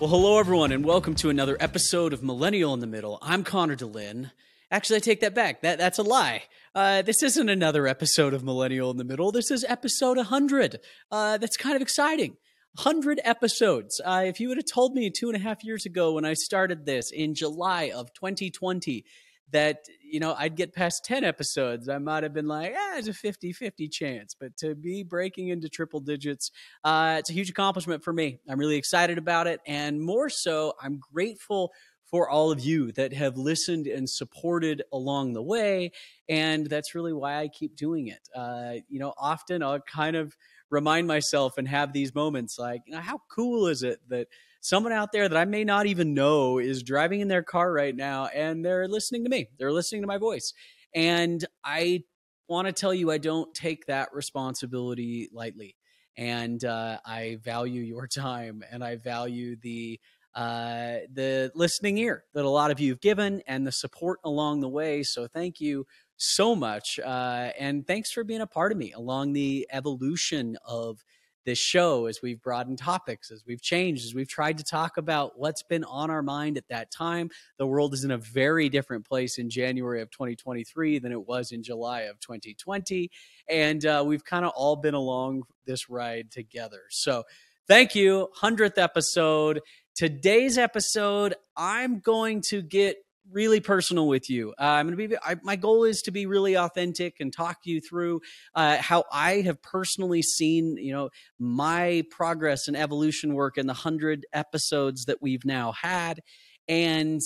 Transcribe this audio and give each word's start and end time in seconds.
Well, 0.00 0.10
hello, 0.10 0.38
everyone, 0.38 0.70
and 0.70 0.84
welcome 0.84 1.16
to 1.16 1.28
another 1.28 1.56
episode 1.58 2.12
of 2.12 2.22
Millennial 2.22 2.72
in 2.72 2.78
the 2.78 2.86
Middle. 2.86 3.18
I'm 3.20 3.42
Connor 3.42 3.74
DeLynn. 3.74 4.30
Actually, 4.70 4.98
I 4.98 5.00
take 5.00 5.18
that 5.22 5.34
back. 5.34 5.62
That, 5.62 5.78
that's 5.78 5.98
a 5.98 6.04
lie. 6.04 6.44
Uh, 6.72 7.02
this 7.02 7.20
isn't 7.20 7.48
another 7.48 7.88
episode 7.88 8.32
of 8.32 8.44
Millennial 8.44 8.92
in 8.92 8.96
the 8.96 9.02
Middle. 9.02 9.32
This 9.32 9.50
is 9.50 9.64
episode 9.68 10.16
100. 10.16 10.78
Uh, 11.10 11.38
that's 11.38 11.56
kind 11.56 11.74
of 11.74 11.82
exciting. 11.82 12.36
100 12.76 13.20
episodes. 13.24 14.00
Uh, 14.04 14.22
if 14.24 14.38
you 14.38 14.46
would 14.46 14.58
have 14.58 14.72
told 14.72 14.94
me 14.94 15.10
two 15.10 15.30
and 15.30 15.36
a 15.36 15.40
half 15.40 15.64
years 15.64 15.84
ago 15.84 16.12
when 16.12 16.24
I 16.24 16.34
started 16.34 16.86
this 16.86 17.10
in 17.10 17.34
July 17.34 17.90
of 17.92 18.14
2020 18.14 19.04
that 19.52 19.86
you 20.02 20.20
know 20.20 20.34
I'd 20.38 20.56
get 20.56 20.74
past 20.74 21.04
10 21.04 21.24
episodes 21.24 21.88
I 21.88 21.98
might 21.98 22.22
have 22.22 22.34
been 22.34 22.46
like 22.46 22.74
ah 22.76 22.96
it's 22.96 23.08
a 23.08 23.12
50-50 23.12 23.90
chance 23.90 24.34
but 24.38 24.56
to 24.58 24.74
be 24.74 25.02
breaking 25.02 25.48
into 25.48 25.68
triple 25.68 26.00
digits 26.00 26.50
uh, 26.84 27.16
it's 27.18 27.30
a 27.30 27.32
huge 27.32 27.50
accomplishment 27.50 28.02
for 28.02 28.12
me. 28.12 28.40
I'm 28.48 28.58
really 28.58 28.76
excited 28.76 29.18
about 29.18 29.46
it 29.46 29.60
and 29.66 30.00
more 30.00 30.28
so 30.28 30.74
I'm 30.82 30.98
grateful 30.98 31.72
for 32.04 32.30
all 32.30 32.50
of 32.50 32.60
you 32.60 32.90
that 32.92 33.12
have 33.12 33.36
listened 33.36 33.86
and 33.86 34.08
supported 34.08 34.82
along 34.92 35.34
the 35.34 35.42
way 35.42 35.92
and 36.28 36.66
that's 36.66 36.94
really 36.94 37.12
why 37.12 37.38
I 37.38 37.48
keep 37.48 37.76
doing 37.76 38.08
it. 38.08 38.28
Uh, 38.34 38.74
you 38.88 38.98
know 38.98 39.14
often 39.18 39.62
I'll 39.62 39.80
kind 39.80 40.16
of 40.16 40.36
remind 40.70 41.06
myself 41.06 41.56
and 41.56 41.66
have 41.66 41.92
these 41.92 42.14
moments 42.14 42.58
like 42.58 42.82
you 42.86 42.92
know 42.92 43.00
how 43.00 43.22
cool 43.30 43.66
is 43.66 43.82
it 43.82 44.00
that 44.08 44.28
someone 44.60 44.92
out 44.92 45.12
there 45.12 45.28
that 45.28 45.36
I 45.36 45.44
may 45.44 45.64
not 45.64 45.86
even 45.86 46.14
know 46.14 46.58
is 46.58 46.82
driving 46.82 47.20
in 47.20 47.28
their 47.28 47.42
car 47.42 47.72
right 47.72 47.94
now 47.94 48.26
and 48.26 48.64
they're 48.64 48.88
listening 48.88 49.24
to 49.24 49.30
me. 49.30 49.48
They're 49.58 49.72
listening 49.72 50.02
to 50.02 50.08
my 50.08 50.18
voice. 50.18 50.52
And 50.94 51.44
I 51.64 52.02
want 52.48 52.66
to 52.66 52.72
tell 52.72 52.94
you, 52.94 53.10
I 53.10 53.18
don't 53.18 53.54
take 53.54 53.86
that 53.86 54.08
responsibility 54.12 55.28
lightly. 55.32 55.76
And 56.16 56.64
uh, 56.64 56.98
I 57.04 57.38
value 57.42 57.82
your 57.82 58.06
time 58.08 58.64
and 58.70 58.82
I 58.82 58.96
value 58.96 59.56
the 59.62 60.00
uh, 60.34 60.98
the 61.12 61.50
listening 61.56 61.98
ear 61.98 62.22
that 62.32 62.44
a 62.44 62.48
lot 62.48 62.70
of 62.70 62.78
you 62.78 62.92
have 62.92 63.00
given 63.00 63.42
and 63.48 63.66
the 63.66 63.72
support 63.72 64.20
along 64.24 64.60
the 64.60 64.68
way. 64.68 65.02
So 65.02 65.26
thank 65.26 65.60
you 65.60 65.84
so 66.16 66.54
much. 66.54 67.00
Uh, 67.00 67.50
and 67.58 67.84
thanks 67.86 68.12
for 68.12 68.22
being 68.22 68.42
a 68.42 68.46
part 68.46 68.70
of 68.70 68.78
me 68.78 68.92
along 68.92 69.32
the 69.32 69.66
evolution 69.72 70.56
of 70.64 71.02
this 71.48 71.58
show 71.58 72.04
as 72.04 72.20
we've 72.22 72.42
broadened 72.42 72.76
topics, 72.76 73.30
as 73.30 73.42
we've 73.46 73.62
changed, 73.62 74.04
as 74.04 74.14
we've 74.14 74.28
tried 74.28 74.58
to 74.58 74.64
talk 74.64 74.98
about 74.98 75.38
what's 75.38 75.62
been 75.62 75.82
on 75.84 76.10
our 76.10 76.22
mind 76.22 76.58
at 76.58 76.68
that 76.68 76.90
time. 76.90 77.30
The 77.56 77.66
world 77.66 77.94
is 77.94 78.04
in 78.04 78.10
a 78.10 78.18
very 78.18 78.68
different 78.68 79.06
place 79.06 79.38
in 79.38 79.48
January 79.48 80.02
of 80.02 80.10
2023 80.10 80.98
than 80.98 81.10
it 81.10 81.26
was 81.26 81.50
in 81.50 81.62
July 81.62 82.02
of 82.02 82.20
2020. 82.20 83.10
And 83.48 83.86
uh, 83.86 84.04
we've 84.06 84.26
kind 84.26 84.44
of 84.44 84.52
all 84.54 84.76
been 84.76 84.92
along 84.92 85.44
this 85.64 85.88
ride 85.88 86.30
together. 86.30 86.82
So, 86.90 87.24
thank 87.66 87.94
you. 87.94 88.28
100th 88.42 88.76
episode. 88.76 89.60
Today's 89.96 90.58
episode, 90.58 91.34
I'm 91.56 92.00
going 92.00 92.42
to 92.50 92.60
get 92.60 92.98
really 93.30 93.60
personal 93.60 94.08
with 94.08 94.30
you. 94.30 94.50
Uh, 94.58 94.64
I'm 94.64 94.86
going 94.86 94.96
to 94.96 95.08
be. 95.08 95.16
I, 95.22 95.36
my 95.42 95.56
goal 95.56 95.84
is 95.84 96.02
to 96.02 96.10
be 96.10 96.26
really 96.26 96.56
authentic 96.56 97.16
and 97.20 97.32
talk 97.32 97.58
you 97.64 97.80
through 97.80 98.20
uh, 98.54 98.78
how 98.78 99.04
I 99.12 99.42
have 99.42 99.62
personally 99.62 100.22
seen, 100.22 100.76
you 100.76 100.92
know, 100.92 101.10
my 101.38 102.04
progress 102.10 102.68
and 102.68 102.76
evolution 102.76 103.34
work 103.34 103.58
in 103.58 103.66
the 103.66 103.74
hundred 103.74 104.26
episodes 104.32 105.04
that 105.06 105.20
we've 105.20 105.44
now 105.44 105.72
had, 105.72 106.20
and 106.68 107.20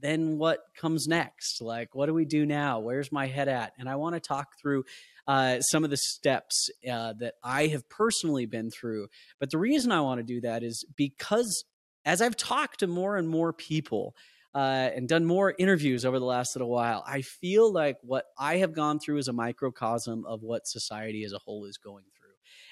then 0.00 0.38
what 0.38 0.60
comes 0.76 1.08
next. 1.08 1.60
Like, 1.60 1.94
what 1.94 2.06
do 2.06 2.14
we 2.14 2.24
do 2.24 2.46
now? 2.46 2.78
Where's 2.78 3.10
my 3.10 3.26
head 3.26 3.48
at? 3.48 3.72
And 3.78 3.88
I 3.88 3.96
want 3.96 4.14
to 4.14 4.20
talk 4.20 4.58
through. 4.60 4.84
Uh, 5.26 5.60
some 5.60 5.84
of 5.84 5.90
the 5.90 5.96
steps 5.98 6.70
uh, 6.90 7.12
that 7.20 7.34
I 7.44 7.66
have 7.66 7.86
personally 7.90 8.46
been 8.46 8.70
through. 8.70 9.08
But 9.38 9.50
the 9.50 9.58
reason 9.58 9.92
I 9.92 10.00
want 10.00 10.20
to 10.20 10.24
do 10.24 10.40
that 10.40 10.62
is 10.62 10.86
because 10.96 11.66
as 12.06 12.22
I've 12.22 12.34
talked 12.34 12.80
to 12.80 12.86
more 12.86 13.18
and 13.18 13.28
more 13.28 13.52
people, 13.52 14.14
uh, 14.54 14.90
and 14.94 15.08
done 15.08 15.24
more 15.24 15.54
interviews 15.58 16.04
over 16.04 16.18
the 16.18 16.24
last 16.24 16.56
little 16.56 16.70
while, 16.70 17.04
I 17.06 17.22
feel 17.22 17.72
like 17.72 17.96
what 18.02 18.24
I 18.38 18.56
have 18.58 18.74
gone 18.74 18.98
through 18.98 19.18
is 19.18 19.28
a 19.28 19.32
microcosm 19.32 20.24
of 20.26 20.42
what 20.42 20.66
society 20.66 21.24
as 21.24 21.32
a 21.32 21.38
whole 21.38 21.64
is 21.66 21.78
going 21.78 22.04
through. 22.16 22.28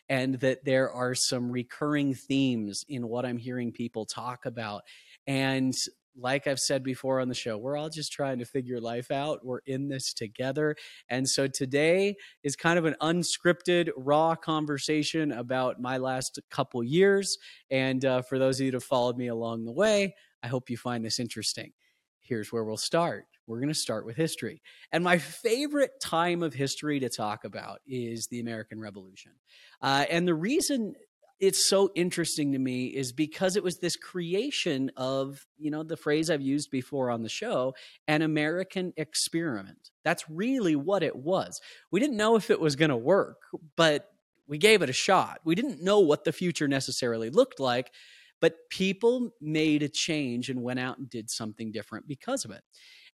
And 0.09 0.36
that 0.41 0.65
there 0.65 0.91
are 0.91 1.15
some 1.15 1.50
recurring 1.50 2.15
themes 2.15 2.84
in 2.88 3.09
what 3.09 3.26
I'm 3.26 3.38
hearing 3.38 3.72
people 3.72 4.06
talk 4.06 4.47
about. 4.47 4.82
And 5.26 5.75
like 6.19 6.47
I've 6.47 6.59
said 6.59 6.82
before 6.82 7.20
on 7.20 7.28
the 7.28 7.34
show, 7.34 7.59
we're 7.59 7.76
all 7.76 7.91
just 7.91 8.12
trying 8.12 8.38
to 8.38 8.44
figure 8.44 8.81
life 8.81 9.10
out. 9.10 9.44
We're 9.44 9.60
in 9.66 9.88
this 9.88 10.12
together. 10.15 10.76
And 11.09 11.28
so 11.28 11.47
today 11.47 12.16
is 12.42 12.56
kind 12.56 12.78
of 12.78 12.84
an 12.84 12.97
unscripted, 13.00 13.91
raw 13.97 14.34
conversation 14.34 15.32
about 15.32 15.81
my 15.81 15.98
last 15.98 16.38
couple 16.50 16.82
years. 16.82 17.36
And 17.70 18.04
uh, 18.04 18.22
for 18.22 18.38
those 18.38 18.60
of 18.60 18.65
you 18.65 18.70
that 18.72 18.76
have 18.76 18.84
followed 18.84 19.16
me 19.16 19.28
along 19.28 19.65
the 19.65 19.72
way, 19.72 20.15
I 20.42 20.48
hope 20.48 20.70
you 20.70 20.76
find 20.76 21.04
this 21.04 21.19
interesting. 21.19 21.72
Here's 22.20 22.52
where 22.52 22.64
we'll 22.64 22.76
start. 22.76 23.26
We're 23.47 23.58
going 23.58 23.69
to 23.69 23.74
start 23.74 24.04
with 24.04 24.16
history. 24.16 24.60
And 24.91 25.04
my 25.04 25.19
favorite 25.19 26.00
time 26.00 26.42
of 26.42 26.52
history 26.52 26.98
to 27.00 27.08
talk 27.08 27.44
about 27.44 27.80
is 27.86 28.26
the 28.26 28.41
American 28.41 28.80
Revolution. 28.80 29.32
Uh, 29.80 30.04
and 30.10 30.26
the 30.26 30.34
reason 30.34 30.94
it's 31.38 31.62
so 31.62 31.91
interesting 31.94 32.52
to 32.52 32.58
me 32.58 32.86
is 32.86 33.12
because 33.12 33.56
it 33.56 33.62
was 33.62 33.78
this 33.78 33.97
creation 33.97 34.91
of, 34.97 35.47
you 35.58 35.70
know, 35.70 35.82
the 35.82 35.97
phrase 35.97 36.30
I've 36.30 36.41
used 36.41 36.70
before 36.70 37.10
on 37.10 37.22
the 37.22 37.28
show, 37.28 37.74
an 38.08 38.22
American 38.22 38.94
experiment. 38.97 39.91
That's 40.03 40.28
really 40.30 40.76
what 40.76 41.03
it 41.03 41.14
was. 41.14 41.60
We 41.91 42.00
didn't 42.00 42.16
know 42.16 42.36
if 42.36 42.50
it 42.50 42.60
was 42.60 42.74
going 42.74 42.88
to 42.88 42.97
work, 42.97 43.42
but 43.76 44.10
we 44.48 44.58
gave 44.58 44.80
it 44.80 44.88
a 44.88 44.94
shot. 44.94 45.41
We 45.44 45.54
didn't 45.54 45.82
know 45.82 46.00
what 46.00 46.24
the 46.24 46.32
future 46.32 46.68
necessarily 46.68 47.28
looked 47.28 47.60
like, 47.60 47.92
but 48.41 48.54
people 48.70 49.30
made 49.41 49.82
a 49.82 49.88
change 49.88 50.48
and 50.50 50.62
went 50.62 50.80
out 50.80 50.98
and 50.98 51.08
did 51.08 51.30
something 51.30 51.72
different 51.72 52.06
because 52.06 52.44
of 52.44 52.50
it. 52.50 52.62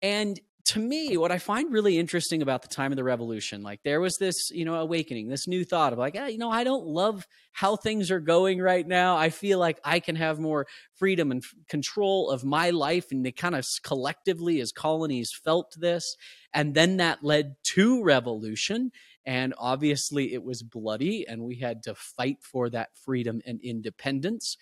And 0.02 0.40
to 0.68 0.80
me, 0.80 1.16
what 1.16 1.32
I 1.32 1.38
find 1.38 1.72
really 1.72 1.98
interesting 1.98 2.42
about 2.42 2.62
the 2.62 2.68
time 2.68 2.92
of 2.92 2.98
the 2.98 3.04
revolution, 3.04 3.64
like 3.64 3.80
there 3.84 4.02
was 4.02 4.18
this, 4.18 4.52
you 4.52 4.66
know, 4.66 4.76
awakening, 4.76 5.30
this 5.30 5.48
new 5.48 5.64
thought 5.64 5.94
of 5.94 6.00
like, 6.00 6.16
you 6.16 6.38
know, 6.38 6.52
I 6.52 6.66
don't 6.66 6.86
love 6.86 7.26
how 7.54 7.78
things 7.78 8.12
are 8.12 8.20
going 8.20 8.60
right 8.60 8.86
now. 8.86 9.16
I 9.16 9.30
feel 9.30 9.60
like 9.60 9.80
I 9.86 10.02
can 10.02 10.18
have 10.18 10.40
more 10.40 10.68
freedom 10.96 11.32
and 11.32 11.42
f- 11.42 11.54
control 11.70 12.30
of 12.30 12.44
my 12.44 12.72
life. 12.72 13.06
And 13.12 13.26
they 13.26 13.32
kind 13.32 13.56
of 13.56 13.66
collectively, 13.82 14.60
as 14.60 14.74
colonies, 14.74 15.32
felt 15.32 15.74
this. 15.80 16.18
And 16.54 16.76
then 16.76 16.98
that 16.98 17.24
led 17.24 17.56
to 17.76 18.04
revolution. 18.04 18.92
And 19.26 19.54
obviously, 19.58 20.34
it 20.34 20.44
was 20.44 20.64
bloody, 20.64 21.28
and 21.28 21.44
we 21.44 21.58
had 21.58 21.84
to 21.84 21.96
fight 21.96 22.38
for 22.42 22.70
that 22.70 22.90
freedom 23.04 23.42
and 23.46 23.60
independence. 23.62 24.56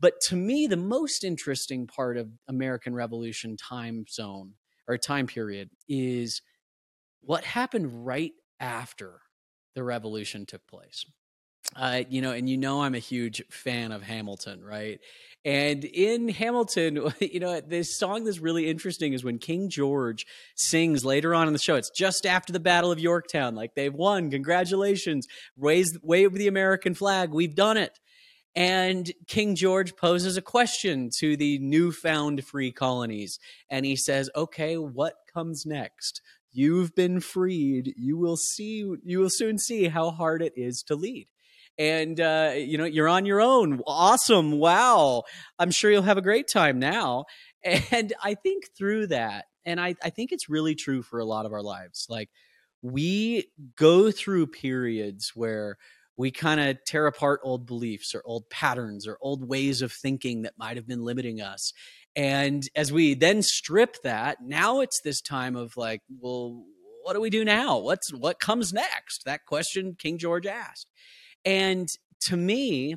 But 0.00 0.20
to 0.28 0.36
me, 0.36 0.66
the 0.66 0.76
most 0.76 1.24
interesting 1.24 1.86
part 1.86 2.16
of 2.16 2.28
American 2.48 2.94
Revolution 2.94 3.56
time 3.56 4.04
zone 4.08 4.54
or 4.86 4.98
time 4.98 5.26
period 5.26 5.70
is 5.88 6.42
what 7.22 7.44
happened 7.44 8.06
right 8.06 8.32
after 8.60 9.20
the 9.74 9.82
revolution 9.82 10.46
took 10.46 10.66
place. 10.66 11.04
Uh, 11.74 12.02
you 12.08 12.20
know, 12.20 12.30
and 12.30 12.48
you 12.48 12.56
know 12.56 12.82
I'm 12.82 12.94
a 12.94 13.00
huge 13.00 13.42
fan 13.50 13.90
of 13.90 14.02
Hamilton, 14.02 14.62
right? 14.62 15.00
And 15.44 15.84
in 15.84 16.28
Hamilton, 16.28 17.12
you 17.20 17.40
know, 17.40 17.60
this 17.60 17.98
song 17.98 18.24
that's 18.24 18.38
really 18.38 18.68
interesting 18.68 19.12
is 19.12 19.24
when 19.24 19.38
King 19.38 19.70
George 19.70 20.26
sings 20.54 21.04
later 21.04 21.34
on 21.34 21.46
in 21.46 21.52
the 21.52 21.58
show. 21.58 21.76
It's 21.76 21.90
just 21.90 22.26
after 22.26 22.52
the 22.52 22.60
Battle 22.60 22.92
of 22.92 23.00
Yorktown, 23.00 23.54
like 23.54 23.74
they've 23.74 23.94
won, 23.94 24.30
congratulations, 24.30 25.26
raise 25.56 25.98
wave 26.02 26.34
the 26.34 26.48
American 26.48 26.94
flag, 26.94 27.30
we've 27.30 27.54
done 27.54 27.76
it. 27.76 27.98
And 28.56 29.12
King 29.26 29.56
George 29.56 29.96
poses 29.96 30.36
a 30.36 30.42
question 30.42 31.10
to 31.18 31.36
the 31.36 31.58
newfound 31.58 32.44
free 32.44 32.70
colonies. 32.70 33.38
And 33.68 33.84
he 33.84 33.96
says, 33.96 34.30
okay, 34.36 34.76
what 34.76 35.14
comes 35.32 35.64
next? 35.66 36.20
You've 36.52 36.94
been 36.94 37.18
freed. 37.18 37.94
You 37.96 38.16
will 38.16 38.36
see, 38.36 38.94
you 39.04 39.18
will 39.18 39.30
soon 39.30 39.58
see 39.58 39.88
how 39.88 40.10
hard 40.10 40.40
it 40.40 40.52
is 40.56 40.84
to 40.84 40.94
lead. 40.94 41.26
And, 41.76 42.20
uh, 42.20 42.52
you 42.54 42.78
know, 42.78 42.84
you're 42.84 43.08
on 43.08 43.26
your 43.26 43.40
own. 43.40 43.80
Awesome. 43.88 44.52
Wow. 44.52 45.24
I'm 45.58 45.72
sure 45.72 45.90
you'll 45.90 46.02
have 46.02 46.18
a 46.18 46.22
great 46.22 46.46
time 46.46 46.78
now. 46.78 47.24
And 47.64 48.12
I 48.22 48.34
think 48.34 48.68
through 48.78 49.08
that, 49.08 49.46
and 49.64 49.80
I, 49.80 49.96
I 50.04 50.10
think 50.10 50.30
it's 50.30 50.48
really 50.48 50.76
true 50.76 51.02
for 51.02 51.18
a 51.18 51.24
lot 51.24 51.46
of 51.46 51.52
our 51.52 51.62
lives. 51.62 52.06
Like, 52.08 52.30
we 52.82 53.46
go 53.76 54.12
through 54.12 54.48
periods 54.48 55.32
where 55.34 55.78
we 56.16 56.30
kind 56.30 56.60
of 56.60 56.76
tear 56.86 57.06
apart 57.06 57.40
old 57.42 57.66
beliefs 57.66 58.14
or 58.14 58.22
old 58.24 58.48
patterns 58.50 59.06
or 59.06 59.18
old 59.20 59.48
ways 59.48 59.82
of 59.82 59.92
thinking 59.92 60.42
that 60.42 60.54
might 60.58 60.76
have 60.76 60.86
been 60.86 61.04
limiting 61.04 61.40
us. 61.40 61.72
And 62.16 62.62
as 62.76 62.92
we 62.92 63.14
then 63.14 63.42
strip 63.42 63.96
that, 64.02 64.38
now 64.42 64.80
it's 64.80 65.00
this 65.02 65.20
time 65.20 65.56
of 65.56 65.76
like, 65.76 66.02
well, 66.20 66.64
what 67.02 67.14
do 67.14 67.20
we 67.20 67.30
do 67.30 67.44
now? 67.44 67.78
What's 67.78 68.12
what 68.12 68.38
comes 68.38 68.72
next? 68.72 69.24
That 69.24 69.44
question 69.46 69.96
King 69.98 70.18
George 70.18 70.46
asked. 70.46 70.86
And 71.44 71.88
to 72.22 72.36
me, 72.36 72.96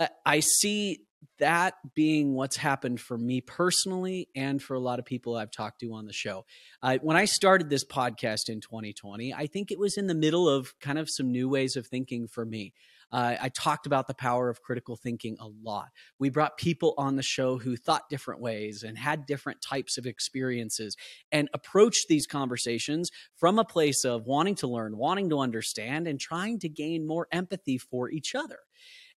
uh, 0.00 0.08
I 0.26 0.40
see 0.40 1.00
that 1.38 1.74
being 1.94 2.34
what's 2.34 2.56
happened 2.56 3.00
for 3.00 3.16
me 3.16 3.40
personally 3.40 4.28
and 4.34 4.62
for 4.62 4.74
a 4.74 4.80
lot 4.80 4.98
of 4.98 5.04
people 5.04 5.36
I've 5.36 5.50
talked 5.50 5.80
to 5.80 5.92
on 5.94 6.06
the 6.06 6.12
show. 6.12 6.44
Uh, 6.82 6.98
when 7.02 7.16
I 7.16 7.24
started 7.24 7.70
this 7.70 7.84
podcast 7.84 8.48
in 8.48 8.60
2020, 8.60 9.34
I 9.34 9.46
think 9.46 9.70
it 9.70 9.78
was 9.78 9.96
in 9.96 10.06
the 10.06 10.14
middle 10.14 10.48
of 10.48 10.78
kind 10.80 10.98
of 10.98 11.08
some 11.10 11.30
new 11.30 11.48
ways 11.48 11.76
of 11.76 11.86
thinking 11.86 12.28
for 12.28 12.44
me. 12.44 12.72
Uh, 13.10 13.36
I 13.40 13.48
talked 13.48 13.86
about 13.86 14.06
the 14.06 14.14
power 14.14 14.50
of 14.50 14.60
critical 14.60 14.96
thinking 14.96 15.36
a 15.40 15.48
lot. 15.62 15.88
We 16.18 16.28
brought 16.28 16.58
people 16.58 16.94
on 16.98 17.16
the 17.16 17.22
show 17.22 17.56
who 17.58 17.76
thought 17.76 18.10
different 18.10 18.40
ways 18.40 18.82
and 18.82 18.98
had 18.98 19.24
different 19.24 19.62
types 19.62 19.96
of 19.96 20.06
experiences 20.06 20.94
and 21.32 21.48
approached 21.54 22.06
these 22.08 22.26
conversations 22.26 23.10
from 23.34 23.58
a 23.58 23.64
place 23.64 24.04
of 24.04 24.26
wanting 24.26 24.56
to 24.56 24.66
learn, 24.66 24.98
wanting 24.98 25.30
to 25.30 25.38
understand, 25.40 26.06
and 26.06 26.20
trying 26.20 26.58
to 26.60 26.68
gain 26.68 27.06
more 27.06 27.28
empathy 27.32 27.78
for 27.78 28.10
each 28.10 28.34
other. 28.34 28.58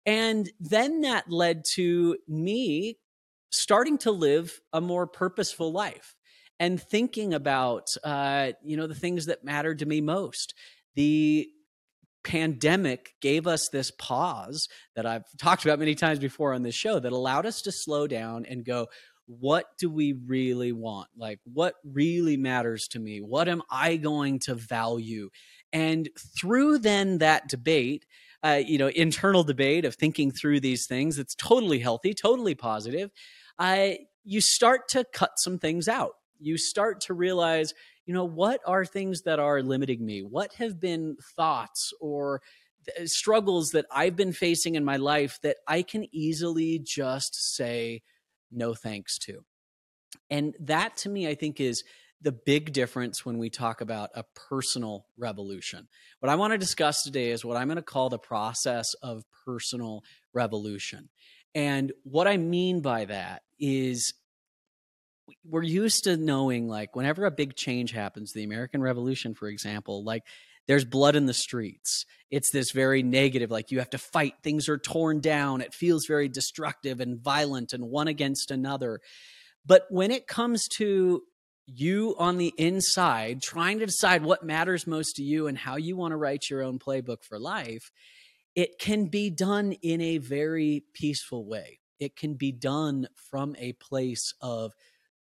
And 0.06 0.50
then 0.60 1.02
that 1.02 1.30
led 1.30 1.64
to 1.76 2.18
me 2.28 2.98
starting 3.52 3.98
to 4.00 4.12
live 4.12 4.60
a 4.74 4.82
more 4.82 5.06
purposeful 5.06 5.72
life 5.72 6.16
and 6.60 6.82
thinking 6.82 7.34
about 7.34 7.88
uh, 8.04 8.52
you 8.64 8.78
know 8.78 8.88
the 8.88 8.96
things 8.96 9.26
that 9.28 9.44
mattered 9.44 9.80
to 9.80 9.86
me 9.86 10.02
most. 10.02 10.54
The 10.96 11.50
pandemic 12.24 13.16
gave 13.20 13.48
us 13.48 13.70
this 13.70 13.90
pause 13.90 14.70
that 14.96 15.08
i've 15.08 15.24
talked 15.40 15.66
about 15.66 15.80
many 15.80 15.96
times 15.96 16.20
before 16.20 16.54
on 16.54 16.62
this 16.62 16.76
show 16.76 17.00
that 17.00 17.12
allowed 17.12 17.48
us 17.48 17.64
to 17.64 17.72
slow 17.72 18.06
down 18.06 18.46
and 18.46 18.64
go 18.64 18.88
what 19.40 19.78
do 19.78 19.90
we 19.90 20.14
really 20.14 20.72
want? 20.72 21.10
Like 21.18 21.40
what 21.46 21.76
really 21.84 22.38
matters 22.38 22.88
to 22.90 23.00
me? 23.00 23.20
What 23.20 23.48
am 23.48 23.62
i 23.70 23.96
going 23.96 24.40
to 24.40 24.56
value? 24.56 25.30
And 25.72 26.10
through 26.38 26.80
then 26.80 27.20
that 27.20 27.48
debate 27.48 28.06
uh, 28.44 28.62
you 28.66 28.78
know 28.78 28.88
internal 28.88 29.44
debate 29.44 29.86
of 29.86 29.96
thinking 29.96 30.32
through 30.32 30.60
these 30.60 30.88
things 30.88 31.20
it's 31.20 31.36
totally 31.36 31.80
healthy 31.80 32.14
totally 32.14 32.56
positive. 32.56 33.12
Uh, 33.60 33.92
you 34.24 34.42
start 34.42 34.88
to 34.90 35.04
cut 35.14 35.32
some 35.38 35.58
things 35.58 35.88
out. 35.88 36.14
You 36.40 36.58
start 36.58 37.02
to 37.02 37.14
realize 37.14 37.74
you 38.06 38.14
know 38.14 38.26
what 38.26 38.62
are 38.66 38.86
things 38.86 39.22
that 39.24 39.40
are 39.40 39.62
limiting 39.62 40.06
me? 40.06 40.22
What 40.22 40.54
have 40.56 40.80
been 40.80 41.18
thoughts 41.36 41.94
or 42.02 42.42
struggles 43.06 43.70
that 43.70 43.86
i've 43.92 44.16
been 44.16 44.34
facing 44.34 44.74
in 44.74 44.84
my 44.84 44.98
life 44.98 45.38
that 45.44 45.58
i 45.68 45.84
can 45.84 46.04
easily 46.12 46.80
just 46.80 47.56
say 47.56 48.02
no 48.52 48.74
thanks 48.74 49.20
to? 49.20 49.44
And 50.32 50.56
that 50.62 50.98
to 50.98 51.10
me 51.10 51.28
i 51.28 51.36
think 51.36 51.60
is 51.60 51.84
the 52.22 52.32
big 52.32 52.72
difference 52.74 53.26
when 53.26 53.38
we 53.38 53.50
talk 53.50 53.82
about 53.82 54.12
a 54.14 54.24
personal 54.50 55.06
revolution. 55.18 55.88
What 56.20 56.30
I 56.30 56.36
want 56.36 56.54
to 56.54 56.58
discuss 56.58 57.04
today 57.04 57.32
is 57.32 57.44
what 57.44 57.58
I'm 57.58 57.68
going 57.68 57.78
to 57.78 57.82
call 57.82 58.10
the 58.10 58.20
process 58.20 58.94
of 59.02 59.24
personal 59.46 60.04
revolution. 60.34 61.10
And 61.56 61.92
what 62.04 62.28
I 62.28 62.38
mean 62.38 62.82
by 62.82 63.06
that 63.06 63.42
is 63.60 64.14
we're 65.44 65.64
used 65.64 66.04
to 66.04 66.18
knowing 66.18 66.68
like 66.68 66.96
whenever 66.96 67.26
a 67.26 67.32
big 67.32 67.56
change 67.56 67.92
happens, 67.92 68.34
the 68.34 68.44
American 68.44 68.82
Revolution, 68.82 69.34
for 69.34 69.48
example, 69.48 70.04
like 70.04 70.24
there's 70.68 70.86
blood 70.86 71.16
in 71.16 71.26
the 71.26 71.34
streets. 71.34 72.06
It's 72.30 72.52
this 72.52 72.72
very 72.72 73.04
negative, 73.04 73.50
like 73.50 73.72
you 73.72 73.80
have 73.80 73.90
to 73.92 73.98
fight, 73.98 74.36
things 74.44 74.70
are 74.70 74.78
torn 74.78 75.20
down. 75.20 75.62
It 75.62 75.74
feels 75.74 76.06
very 76.06 76.30
destructive 76.30 77.00
and 77.00 77.20
violent 77.20 77.74
and 77.74 77.90
one 77.90 78.08
against 78.08 78.52
another. 78.52 79.02
But 79.66 79.84
when 79.90 80.12
it 80.12 80.28
comes 80.28 80.68
to 80.78 81.24
you 81.74 82.16
on 82.18 82.38
the 82.38 82.54
inside 82.58 83.42
trying 83.42 83.80
to 83.80 83.86
decide 83.86 84.24
what 84.24 84.44
matters 84.44 84.88
most 84.88 85.16
to 85.16 85.24
you 85.24 85.48
and 85.48 85.58
how 85.58 85.76
you 85.76 85.96
want 85.96 86.12
to 86.12 86.18
write 86.18 86.50
your 86.50 86.64
own 86.64 86.80
playbook 86.80 87.24
for 87.24 87.40
life, 87.40 87.92
it 88.56 88.80
can 88.80 89.06
be 89.06 89.30
done 89.30 89.74
in 89.82 90.02
a 90.02 90.18
very 90.18 90.84
peaceful 90.94 91.46
way. 91.46 91.80
It 92.00 92.16
can 92.16 92.34
be 92.34 92.52
done 92.52 93.08
from 93.30 93.56
a 93.60 93.74
place 93.74 94.34
of 94.42 94.74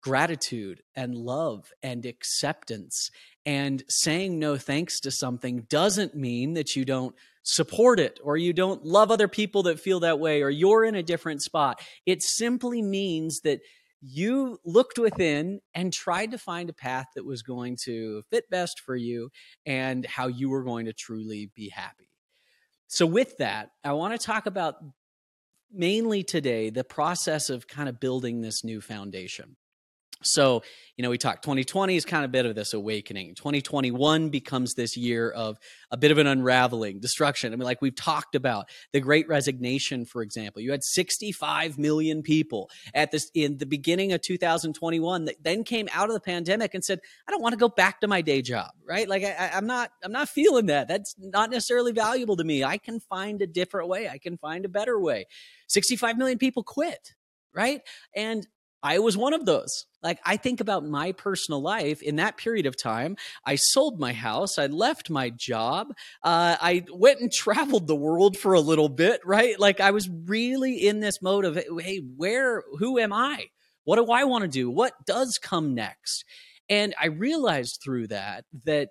gratitude 0.02 0.82
and 0.96 1.16
love 1.16 1.72
and 1.84 2.06
acceptance. 2.06 3.10
And 3.46 3.84
saying 3.90 4.40
no 4.40 4.58
thanks 4.58 5.00
to 5.02 5.12
something 5.12 5.66
doesn't 5.70 6.16
mean 6.16 6.54
that 6.54 6.76
you 6.76 6.86
don't 6.86 7.16
support 7.44 8.00
it 8.00 8.20
or 8.24 8.38
you 8.38 8.54
don't 8.54 8.86
love 8.86 9.12
other 9.12 9.28
people 9.28 9.64
that 9.64 9.80
feel 9.80 10.02
that 10.02 10.20
way 10.20 10.42
or 10.42 10.50
you're 10.50 10.86
in 10.86 10.96
a 10.96 11.04
different 11.04 11.42
spot. 11.42 11.82
It 12.06 12.22
simply 12.22 12.82
means 12.82 13.42
that 13.42 13.60
you 14.02 14.60
looked 14.64 14.98
within 14.98 15.60
and 15.74 15.92
tried 15.92 16.32
to 16.32 16.38
find 16.38 16.70
a 16.70 16.74
path 16.74 17.08
that 17.16 17.26
was 17.26 17.42
going 17.42 17.78
to 17.84 18.24
fit 18.30 18.50
best 18.50 18.80
for 18.80 18.96
you 18.96 19.30
and 19.66 20.06
how 20.06 20.28
you 20.28 20.50
were 20.50 20.64
going 20.64 20.86
to 20.86 20.94
truly 20.94 21.52
be 21.56 21.70
happy. 21.70 22.10
So, 22.88 23.06
with 23.06 23.38
that, 23.38 23.72
I 23.84 23.94
want 23.94 24.20
to 24.20 24.26
talk 24.26 24.46
about 24.46 24.76
mainly 25.72 26.24
today 26.24 26.70
the 26.70 26.84
process 26.84 27.50
of 27.50 27.68
kind 27.68 27.90
of 27.90 28.00
building 28.00 28.42
this 28.42 28.64
new 28.64 28.82
foundation. 28.82 29.58
So, 30.22 30.64
you 30.98 31.04
know, 31.04 31.10
we 31.10 31.18
talked 31.18 31.44
2020 31.44 31.96
is 31.96 32.04
kind 32.04 32.26
of 32.26 32.30
a 32.30 32.32
bit 32.32 32.46
of 32.46 32.54
this 32.54 32.74
awakening. 32.74 33.36
2021 33.36 34.30
becomes 34.30 34.74
this 34.74 34.98
year 34.98 35.30
of 35.32 35.58
a 35.92 35.98
bit 35.98 36.12
of 36.12 36.18
an 36.18 36.28
unraveling, 36.28 37.00
destruction. 37.00 37.54
I 37.54 37.56
mean, 37.56 37.66
like 37.66 37.82
we've 37.82 37.96
talked 37.96 38.36
about 38.36 38.68
the 38.92 39.00
great 39.00 39.30
resignation, 39.30 40.04
for 40.04 40.22
example. 40.22 40.62
You 40.62 40.72
had 40.72 40.84
65 40.84 41.78
million 41.78 42.22
people 42.22 42.70
at 42.94 43.12
this 43.12 43.32
in 43.34 43.60
the 43.60 43.66
beginning 43.66 44.12
of 44.12 44.22
2021 44.22 45.26
that 45.26 45.42
then 45.42 45.64
came 45.64 45.88
out 45.94 46.10
of 46.10 46.14
the 46.14 46.20
pandemic 46.20 46.74
and 46.74 46.84
said, 46.84 47.00
I 47.26 47.32
don't 47.32 47.42
want 47.42 47.54
to 47.54 47.60
go 47.60 47.70
back 47.70 48.02
to 48.02 48.08
my 48.10 48.22
day 48.22 48.42
job, 48.42 48.72
right? 48.86 49.08
Like 49.08 49.24
I, 49.24 49.52
I'm 49.54 49.68
not, 49.68 49.92
I'm 50.04 50.12
not 50.12 50.28
feeling 50.28 50.66
that. 50.66 50.90
That's 50.90 51.16
not 51.18 51.50
necessarily 51.50 51.94
valuable 51.94 52.36
to 52.36 52.44
me. 52.44 52.66
I 52.66 52.78
can 52.78 53.00
find 53.00 53.42
a 53.42 53.48
different 53.48 53.88
way. 53.88 54.10
I 54.10 54.18
can 54.18 54.38
find 54.38 54.66
a 54.66 54.70
better 54.70 55.00
way. 55.00 55.28
65 55.68 56.18
million 56.18 56.38
people 56.38 56.64
quit 56.64 57.14
right? 57.54 57.82
And 58.16 58.48
I 58.82 59.00
was 59.00 59.18
one 59.18 59.34
of 59.34 59.46
those. 59.46 59.86
Like, 60.02 60.20
I 60.26 60.38
think 60.38 60.62
about 60.62 60.86
my 60.86 61.12
personal 61.12 61.62
life 61.62 62.02
in 62.02 62.16
that 62.18 62.38
period 62.38 62.66
of 62.66 62.82
time. 62.82 63.18
I 63.46 63.56
sold 63.56 64.00
my 64.00 64.14
house. 64.14 64.58
I 64.58 64.68
left 64.68 65.10
my 65.10 65.30
job. 65.30 65.90
Uh, 66.24 66.56
I 66.62 66.86
went 66.94 67.20
and 67.20 67.32
traveled 67.34 67.88
the 67.88 67.96
world 67.96 68.38
for 68.38 68.54
a 68.54 68.62
little 68.62 68.90
bit, 68.90 69.22
right? 69.26 69.60
Like, 69.60 69.82
I 69.82 69.92
was 69.92 70.10
really 70.10 70.88
in 70.88 71.00
this 71.00 71.22
mode 71.22 71.46
of, 71.46 71.60
hey, 71.80 71.98
where, 72.16 72.64
who 72.78 72.98
am 73.00 73.12
I? 73.12 73.48
What 73.84 73.98
do 73.98 74.12
I 74.12 74.24
want 74.24 74.44
to 74.44 74.48
do? 74.48 74.70
What 74.70 74.94
does 75.06 75.38
come 75.42 75.74
next? 75.74 76.24
And 76.70 76.94
I 77.02 77.08
realized 77.08 77.82
through 77.84 78.08
that 78.08 78.46
that 78.66 78.90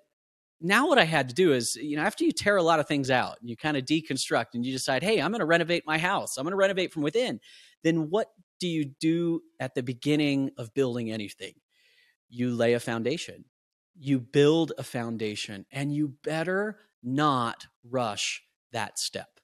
now 0.61 0.87
what 0.87 0.99
I 0.99 1.05
had 1.05 1.29
to 1.29 1.35
do 1.35 1.53
is, 1.53 1.75
you 1.75 1.95
know, 1.95 2.03
after 2.03 2.25
you 2.25 2.31
tear 2.31 2.57
a 2.57 2.63
lot 2.63 2.79
of 2.79 2.87
things 2.87 3.09
out 3.09 3.37
and 3.39 3.49
you 3.49 3.55
kind 3.55 3.77
of 3.77 3.85
deconstruct 3.85 4.47
and 4.53 4.65
you 4.65 4.73
decide, 4.73 5.03
hey, 5.03 5.21
I'm 5.21 5.31
going 5.31 5.39
to 5.39 5.45
renovate 5.45 5.83
my 5.87 5.97
house, 5.97 6.37
I'm 6.37 6.43
going 6.43 6.51
to 6.51 6.57
renovate 6.57 6.91
from 6.91 7.03
within, 7.03 7.39
then 7.83 8.09
what 8.09 8.27
do 8.59 8.67
you 8.67 8.85
do 8.99 9.41
at 9.59 9.75
the 9.75 9.83
beginning 9.83 10.51
of 10.57 10.73
building 10.73 11.11
anything? 11.11 11.53
You 12.29 12.51
lay 12.51 12.73
a 12.73 12.79
foundation. 12.79 13.45
You 13.97 14.19
build 14.19 14.71
a 14.77 14.83
foundation, 14.83 15.65
and 15.71 15.93
you 15.93 16.13
better 16.23 16.79
not 17.03 17.65
rush 17.83 18.41
that 18.71 18.99
step 18.99 19.39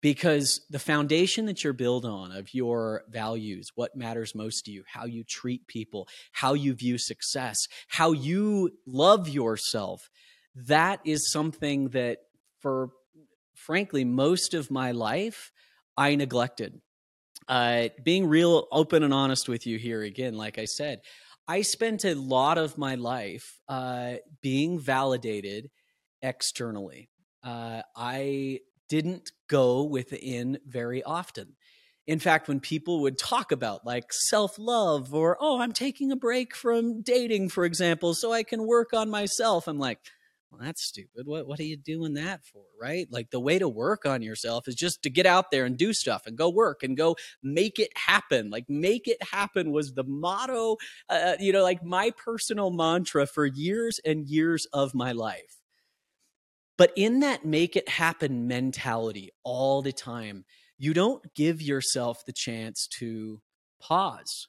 because 0.00 0.64
the 0.70 0.78
foundation 0.78 1.46
that 1.46 1.64
you're 1.64 1.72
built 1.72 2.04
on 2.04 2.32
of 2.32 2.54
your 2.54 3.02
values, 3.08 3.70
what 3.74 3.96
matters 3.96 4.34
most 4.34 4.64
to 4.64 4.70
you, 4.70 4.84
how 4.86 5.04
you 5.04 5.24
treat 5.24 5.66
people, 5.66 6.08
how 6.32 6.54
you 6.54 6.74
view 6.74 6.98
success, 6.98 7.58
how 7.88 8.12
you 8.12 8.70
love 8.86 9.28
yourself, 9.28 10.08
that 10.54 11.00
is 11.04 11.30
something 11.30 11.88
that 11.90 12.18
for 12.60 12.90
frankly 13.54 14.04
most 14.04 14.54
of 14.54 14.70
my 14.70 14.92
life 14.92 15.52
I 15.96 16.14
neglected 16.14 16.80
uh, 17.48 17.88
being 18.04 18.26
real 18.26 18.68
open 18.70 19.02
and 19.02 19.14
honest 19.14 19.48
with 19.48 19.66
you 19.66 19.78
here 19.78 20.02
again, 20.02 20.36
like 20.36 20.58
I 20.58 20.66
said, 20.66 21.00
I 21.46 21.62
spent 21.62 22.04
a 22.04 22.14
lot 22.14 22.58
of 22.58 22.76
my 22.76 22.94
life 22.94 23.58
uh, 23.68 24.16
being 24.42 24.78
validated 24.78 25.70
externally. 26.20 27.08
Uh, 27.42 27.82
I 27.96 28.60
didn't 28.88 29.32
go 29.48 29.84
within 29.84 30.58
very 30.66 31.02
often. 31.02 31.56
In 32.06 32.18
fact, 32.18 32.48
when 32.48 32.60
people 32.60 33.00
would 33.02 33.18
talk 33.18 33.52
about 33.52 33.86
like 33.86 34.12
self 34.12 34.58
love 34.58 35.14
or, 35.14 35.36
oh, 35.40 35.60
I'm 35.60 35.72
taking 35.72 36.10
a 36.12 36.16
break 36.16 36.54
from 36.54 37.02
dating, 37.02 37.50
for 37.50 37.64
example, 37.64 38.14
so 38.14 38.32
I 38.32 38.42
can 38.42 38.66
work 38.66 38.92
on 38.92 39.10
myself, 39.10 39.66
I'm 39.68 39.78
like, 39.78 40.00
well, 40.50 40.60
that's 40.62 40.82
stupid. 40.82 41.26
What 41.26 41.46
what 41.46 41.60
are 41.60 41.64
you 41.64 41.76
doing 41.76 42.14
that 42.14 42.44
for, 42.44 42.62
right? 42.80 43.06
Like 43.10 43.30
the 43.30 43.40
way 43.40 43.58
to 43.58 43.68
work 43.68 44.06
on 44.06 44.22
yourself 44.22 44.66
is 44.66 44.74
just 44.74 45.02
to 45.02 45.10
get 45.10 45.26
out 45.26 45.50
there 45.50 45.66
and 45.66 45.76
do 45.76 45.92
stuff 45.92 46.26
and 46.26 46.38
go 46.38 46.48
work 46.48 46.82
and 46.82 46.96
go 46.96 47.16
make 47.42 47.78
it 47.78 47.90
happen. 47.96 48.48
Like 48.48 48.64
make 48.68 49.08
it 49.08 49.22
happen 49.22 49.72
was 49.72 49.92
the 49.92 50.04
motto, 50.04 50.76
uh, 51.10 51.34
you 51.38 51.52
know, 51.52 51.62
like 51.62 51.84
my 51.84 52.12
personal 52.12 52.70
mantra 52.70 53.26
for 53.26 53.44
years 53.44 54.00
and 54.04 54.26
years 54.26 54.66
of 54.72 54.94
my 54.94 55.12
life. 55.12 55.58
But 56.78 56.92
in 56.96 57.20
that 57.20 57.44
make 57.44 57.76
it 57.76 57.88
happen 57.88 58.46
mentality 58.46 59.32
all 59.42 59.82
the 59.82 59.92
time, 59.92 60.44
you 60.78 60.94
don't 60.94 61.22
give 61.34 61.60
yourself 61.60 62.24
the 62.24 62.32
chance 62.32 62.86
to 62.98 63.42
pause. 63.80 64.48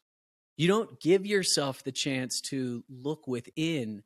You 0.55 0.67
don't 0.67 0.99
give 1.01 1.25
yourself 1.25 1.83
the 1.83 1.91
chance 1.91 2.39
to 2.41 2.83
look 2.89 3.27
within 3.27 4.03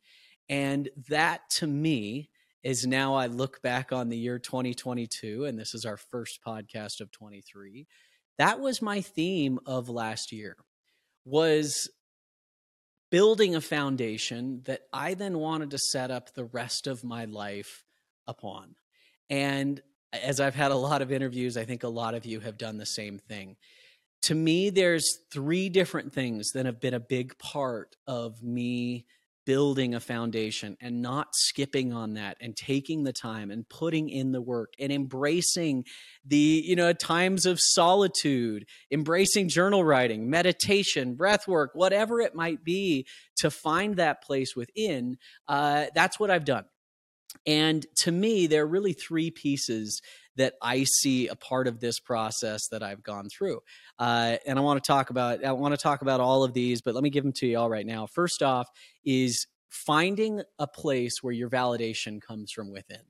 and 0.49 0.89
that 1.09 1.41
to 1.57 1.67
me 1.67 2.29
is 2.63 2.85
now 2.85 3.15
I 3.15 3.27
look 3.27 3.61
back 3.61 3.91
on 3.91 4.09
the 4.09 4.17
year 4.17 4.39
2022, 4.39 5.45
and 5.45 5.59
this 5.59 5.73
is 5.73 5.85
our 5.85 5.97
first 5.97 6.39
podcast 6.45 7.01
of 7.01 7.11
23. 7.11 7.87
that 8.37 8.59
was 8.59 8.81
my 8.81 9.01
theme 9.01 9.59
of 9.65 9.89
last 9.89 10.31
year 10.31 10.57
was 11.25 11.89
building 13.11 13.55
a 13.55 13.61
foundation 13.61 14.61
that 14.65 14.81
I 14.91 15.13
then 15.13 15.37
wanted 15.37 15.69
to 15.71 15.77
set 15.77 16.09
up 16.09 16.33
the 16.33 16.45
rest 16.45 16.87
of 16.87 17.03
my 17.03 17.25
life 17.25 17.85
upon. 18.25 18.75
And 19.29 19.79
as 20.11 20.39
I've 20.39 20.55
had 20.55 20.71
a 20.71 20.75
lot 20.75 21.01
of 21.01 21.11
interviews, 21.11 21.55
I 21.55 21.65
think 21.65 21.83
a 21.83 21.89
lot 21.89 22.15
of 22.15 22.25
you 22.25 22.39
have 22.39 22.57
done 22.57 22.77
the 22.77 22.85
same 22.85 23.19
thing. 23.19 23.55
To 24.23 24.35
me, 24.35 24.69
there's 24.69 25.19
three 25.31 25.69
different 25.69 26.13
things 26.13 26.53
that 26.53 26.65
have 26.65 26.79
been 26.79 26.93
a 26.93 26.99
big 26.99 27.37
part 27.37 27.95
of 28.07 28.41
me 28.41 29.05
building 29.45 29.93
a 29.93 29.99
foundation 29.99 30.77
and 30.79 31.01
not 31.01 31.27
skipping 31.33 31.93
on 31.93 32.13
that 32.13 32.37
and 32.39 32.55
taking 32.55 33.03
the 33.03 33.13
time 33.13 33.51
and 33.51 33.67
putting 33.67 34.09
in 34.09 34.31
the 34.31 34.41
work 34.41 34.73
and 34.79 34.91
embracing 34.91 35.83
the 36.25 36.63
you 36.65 36.75
know 36.75 36.93
times 36.93 37.45
of 37.45 37.59
solitude 37.59 38.65
embracing 38.91 39.49
journal 39.49 39.83
writing 39.83 40.29
meditation 40.29 41.15
breath 41.15 41.47
work 41.47 41.71
whatever 41.73 42.21
it 42.21 42.35
might 42.35 42.63
be 42.63 43.05
to 43.35 43.51
find 43.51 43.97
that 43.97 44.23
place 44.23 44.55
within 44.55 45.17
uh, 45.47 45.85
that's 45.93 46.19
what 46.19 46.31
i've 46.31 46.45
done. 46.45 46.65
And 47.45 47.85
to 47.97 48.11
me 48.11 48.47
there 48.47 48.63
are 48.63 48.67
really 48.67 48.93
three 48.93 49.31
pieces 49.31 50.01
that 50.35 50.53
I 50.61 50.83
see 50.83 51.27
a 51.27 51.35
part 51.35 51.67
of 51.67 51.79
this 51.79 51.99
process 51.99 52.67
that 52.71 52.83
I've 52.83 53.03
gone 53.03 53.29
through. 53.29 53.59
Uh, 53.99 54.37
and 54.45 54.57
I 54.57 54.61
want 54.61 54.83
to 54.83 54.87
talk 54.87 55.09
about 55.09 55.43
I 55.43 55.51
want 55.51 55.73
to 55.73 55.81
talk 55.81 56.01
about 56.01 56.19
all 56.19 56.43
of 56.43 56.53
these, 56.53 56.81
but 56.81 56.93
let 56.93 57.03
me 57.03 57.09
give 57.09 57.23
them 57.23 57.33
to 57.37 57.47
you 57.47 57.57
all 57.57 57.69
right 57.69 57.85
now. 57.85 58.07
First 58.07 58.41
off, 58.41 58.67
is 59.05 59.47
finding 59.69 60.41
a 60.59 60.67
place 60.67 61.15
where 61.21 61.33
your 61.33 61.49
validation 61.49 62.21
comes 62.21 62.51
from 62.51 62.71
within 62.71 63.01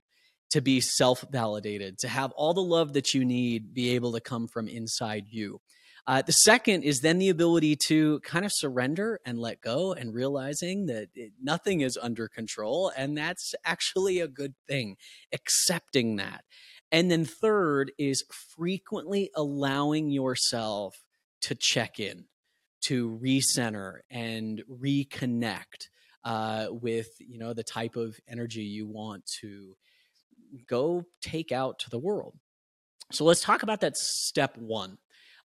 to 0.52 0.62
be 0.62 0.80
self 0.82 1.26
validated, 1.32 1.98
to 2.00 2.08
have 2.08 2.32
all 2.34 2.54
the 2.54 2.62
love 2.62 2.94
that 2.94 3.14
you 3.14 3.26
need 3.26 3.74
be 3.74 3.96
able 3.96 4.14
to 4.14 4.22
come 4.22 4.48
from 4.48 4.68
inside 4.68 5.26
you. 5.30 5.60
Uh, 6.06 6.22
the 6.22 6.34
second 6.34 6.84
is 6.84 7.00
then 7.00 7.18
the 7.18 7.30
ability 7.30 7.78
to 7.88 8.20
kind 8.22 8.46
of 8.46 8.52
surrender 8.54 9.20
and 9.26 9.40
let 9.40 9.62
go 9.62 9.94
and 9.94 10.14
realizing 10.14 10.86
that 10.88 11.08
it, 11.16 11.32
nothing 11.42 11.82
is 11.82 11.98
under 12.02 12.28
control. 12.28 12.92
And 12.96 13.18
that's 13.18 13.56
actually 13.66 14.20
a 14.20 14.28
good 14.28 14.54
thing, 14.68 14.98
accepting 15.32 16.18
that. 16.18 16.44
And 16.94 17.10
then 17.10 17.26
third 17.26 17.92
is 17.98 18.24
frequently 18.56 19.32
allowing 19.36 20.12
yourself 20.12 20.96
to 21.42 21.56
check 21.56 22.00
in, 22.00 22.26
to 22.84 23.20
recenter 23.22 24.02
and 24.12 24.64
reconnect 24.70 25.90
uh, 26.24 26.68
with 26.70 27.08
you 27.20 27.40
know 27.40 27.54
the 27.54 27.64
type 27.64 27.96
of 27.96 28.18
energy 28.30 28.62
you 28.62 28.88
want 28.88 29.26
to 29.42 29.76
go 30.68 31.04
take 31.20 31.52
out 31.52 31.80
to 31.80 31.90
the 31.90 31.98
world. 31.98 32.36
So 33.12 33.26
let's 33.26 33.42
talk 33.42 33.64
about 33.64 33.82
that 33.82 33.98
step 33.98 34.56
one. 34.58 35.00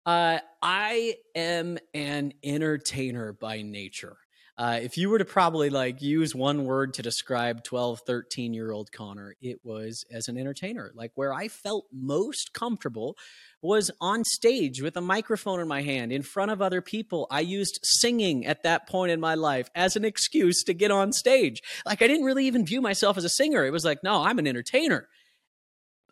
Uh, 0.04 0.38
I 0.62 1.16
am 1.34 1.78
an 1.94 2.34
entertainer 2.44 3.32
by 3.32 3.62
nature. 3.62 4.18
Uh, 4.58 4.80
if 4.82 4.98
you 4.98 5.08
were 5.08 5.18
to 5.18 5.24
probably 5.24 5.70
like 5.70 6.02
use 6.02 6.34
one 6.34 6.64
word 6.64 6.92
to 6.92 7.00
describe 7.00 7.62
12, 7.62 8.00
13 8.04 8.52
year 8.52 8.72
old 8.72 8.90
Connor, 8.90 9.36
it 9.40 9.60
was 9.62 10.04
as 10.10 10.26
an 10.26 10.36
entertainer. 10.36 10.90
Like 10.96 11.12
where 11.14 11.32
I 11.32 11.46
felt 11.46 11.86
most 11.92 12.52
comfortable 12.52 13.16
was 13.62 13.92
on 14.00 14.24
stage 14.24 14.82
with 14.82 14.96
a 14.96 15.00
microphone 15.00 15.60
in 15.60 15.68
my 15.68 15.82
hand 15.82 16.10
in 16.10 16.22
front 16.22 16.50
of 16.50 16.60
other 16.60 16.82
people. 16.82 17.28
I 17.30 17.40
used 17.40 17.78
singing 17.84 18.46
at 18.46 18.64
that 18.64 18.88
point 18.88 19.12
in 19.12 19.20
my 19.20 19.36
life 19.36 19.70
as 19.76 19.94
an 19.94 20.04
excuse 20.04 20.64
to 20.64 20.74
get 20.74 20.90
on 20.90 21.12
stage. 21.12 21.62
Like 21.86 22.02
I 22.02 22.08
didn't 22.08 22.26
really 22.26 22.46
even 22.46 22.66
view 22.66 22.80
myself 22.80 23.16
as 23.16 23.24
a 23.24 23.28
singer. 23.28 23.64
It 23.64 23.72
was 23.72 23.84
like, 23.84 24.02
no, 24.02 24.24
I'm 24.24 24.40
an 24.40 24.48
entertainer. 24.48 25.08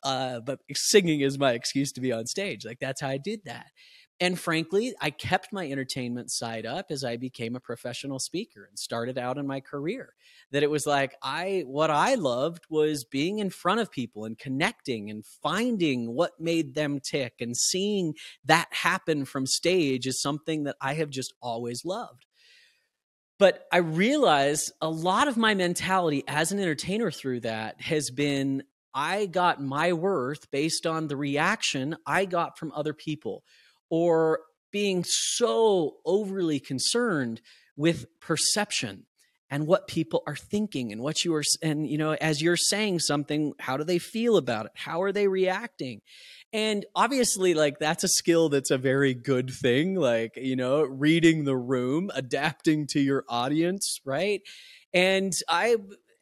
Uh, 0.04 0.38
but 0.38 0.60
singing 0.72 1.20
is 1.20 1.36
my 1.36 1.52
excuse 1.52 1.90
to 1.92 2.00
be 2.00 2.12
on 2.12 2.26
stage. 2.26 2.64
Like 2.64 2.78
that's 2.78 3.00
how 3.00 3.08
I 3.08 3.18
did 3.18 3.40
that. 3.46 3.66
And 4.18 4.38
frankly, 4.38 4.94
I 4.98 5.10
kept 5.10 5.52
my 5.52 5.70
entertainment 5.70 6.30
side 6.30 6.64
up 6.64 6.86
as 6.88 7.04
I 7.04 7.18
became 7.18 7.54
a 7.54 7.60
professional 7.60 8.18
speaker 8.18 8.64
and 8.64 8.78
started 8.78 9.18
out 9.18 9.36
in 9.36 9.46
my 9.46 9.60
career. 9.60 10.14
That 10.52 10.62
it 10.62 10.70
was 10.70 10.86
like 10.86 11.14
I 11.22 11.64
what 11.66 11.90
I 11.90 12.14
loved 12.14 12.64
was 12.70 13.04
being 13.04 13.40
in 13.40 13.50
front 13.50 13.80
of 13.80 13.90
people 13.90 14.24
and 14.24 14.38
connecting 14.38 15.10
and 15.10 15.24
finding 15.42 16.14
what 16.14 16.40
made 16.40 16.74
them 16.74 16.98
tick 16.98 17.34
and 17.40 17.54
seeing 17.54 18.14
that 18.46 18.68
happen 18.70 19.26
from 19.26 19.46
stage 19.46 20.06
is 20.06 20.22
something 20.22 20.64
that 20.64 20.76
I 20.80 20.94
have 20.94 21.10
just 21.10 21.34
always 21.42 21.84
loved. 21.84 22.24
But 23.38 23.66
I 23.70 23.78
realize 23.78 24.72
a 24.80 24.88
lot 24.88 25.28
of 25.28 25.36
my 25.36 25.54
mentality 25.54 26.24
as 26.26 26.52
an 26.52 26.58
entertainer 26.58 27.10
through 27.10 27.40
that 27.40 27.82
has 27.82 28.10
been 28.10 28.62
I 28.94 29.26
got 29.26 29.62
my 29.62 29.92
worth 29.92 30.50
based 30.50 30.86
on 30.86 31.08
the 31.08 31.18
reaction 31.18 31.98
I 32.06 32.24
got 32.24 32.58
from 32.58 32.72
other 32.74 32.94
people 32.94 33.44
or 33.90 34.40
being 34.72 35.04
so 35.04 35.96
overly 36.04 36.60
concerned 36.60 37.40
with 37.76 38.06
perception 38.20 39.06
and 39.48 39.66
what 39.66 39.86
people 39.86 40.22
are 40.26 40.36
thinking 40.36 40.92
and 40.92 41.00
what 41.00 41.24
you 41.24 41.34
are 41.34 41.42
and 41.62 41.88
you 41.88 41.96
know 41.98 42.12
as 42.20 42.42
you're 42.42 42.56
saying 42.56 42.98
something 42.98 43.52
how 43.58 43.76
do 43.76 43.84
they 43.84 43.98
feel 43.98 44.36
about 44.36 44.66
it? 44.66 44.72
How 44.74 45.02
are 45.02 45.12
they 45.12 45.28
reacting? 45.28 46.00
And 46.52 46.84
obviously 46.94 47.54
like 47.54 47.78
that's 47.78 48.04
a 48.04 48.08
skill 48.08 48.48
that's 48.48 48.70
a 48.70 48.78
very 48.78 49.14
good 49.14 49.50
thing 49.50 49.94
like 49.94 50.36
you 50.36 50.56
know 50.56 50.82
reading 50.82 51.44
the 51.44 51.56
room 51.56 52.10
adapting 52.14 52.86
to 52.88 53.00
your 53.00 53.24
audience 53.28 54.00
right? 54.04 54.42
And 54.92 55.32
i 55.48 55.76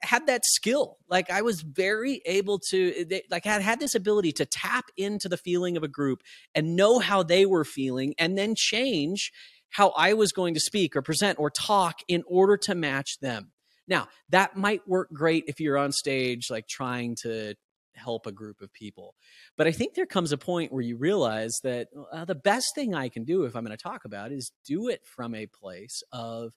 had 0.05 0.27
that 0.27 0.45
skill. 0.45 0.99
Like 1.09 1.31
I 1.31 1.43
was 1.43 1.63
very 1.63 2.23
able 2.27 2.59
to 2.71 3.05
they, 3.05 3.23
like 3.31 3.47
I 3.47 3.61
had 3.61 3.81
this 3.81 3.95
ability 3.95 4.33
to 4.33 4.47
tap 4.47 4.87
into 4.97 5.29
the 5.29 5.37
feeling 5.37 5.77
of 5.77 5.83
a 5.83 5.89
group 5.89 6.23
and 6.55 6.77
know 6.77 6.99
how 6.99 7.23
they 7.23 7.47
were 7.47 7.65
feeling 7.65 8.15
and 8.19 8.37
then 8.37 8.55
change 8.57 9.33
how 9.71 9.91
I 9.91 10.13
was 10.15 10.33
going 10.33 10.55
to 10.55 10.61
speak 10.61 10.95
or 10.95 11.03
present 11.03 11.39
or 11.39 11.51
talk 11.51 12.01
in 12.07 12.23
order 12.29 12.57
to 12.59 12.75
match 12.75 13.19
them. 13.21 13.51
Now, 13.89 14.09
that 14.31 14.57
might 14.57 14.87
work 14.89 15.09
great 15.13 15.45
if 15.49 15.61
you're 15.61 15.77
on 15.77 15.93
stage 15.93 16.49
like 16.49 16.69
trying 16.69 17.17
to 17.23 17.55
help 17.97 18.27
a 18.27 18.33
group 18.33 18.61
of 18.61 18.73
people. 18.73 19.15
But 19.57 19.67
I 19.67 19.73
think 19.73 19.95
there 19.95 20.07
comes 20.07 20.33
a 20.33 20.39
point 20.39 20.73
where 20.73 20.83
you 20.83 20.97
realize 20.97 21.53
that 21.63 21.89
uh, 22.13 22.25
the 22.25 22.35
best 22.35 22.75
thing 22.75 22.95
I 22.95 23.09
can 23.09 23.25
do 23.25 23.45
if 23.45 23.55
I'm 23.55 23.65
going 23.65 23.77
to 23.77 23.83
talk 23.83 24.05
about 24.05 24.33
is 24.33 24.53
do 24.65 24.89
it 24.89 25.01
from 25.05 25.35
a 25.35 25.47
place 25.47 26.03
of 26.13 26.53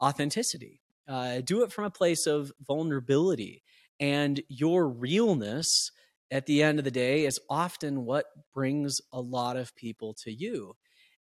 authenticity 0.00 0.81
uh, 1.08 1.40
do 1.40 1.62
it 1.62 1.72
from 1.72 1.84
a 1.84 1.90
place 1.90 2.26
of 2.26 2.52
vulnerability. 2.66 3.62
And 4.00 4.40
your 4.48 4.88
realness 4.88 5.90
at 6.30 6.46
the 6.46 6.62
end 6.62 6.78
of 6.78 6.84
the 6.84 6.90
day 6.90 7.26
is 7.26 7.38
often 7.48 8.04
what 8.04 8.26
brings 8.54 9.00
a 9.12 9.20
lot 9.20 9.56
of 9.56 9.76
people 9.76 10.14
to 10.24 10.32
you. 10.32 10.74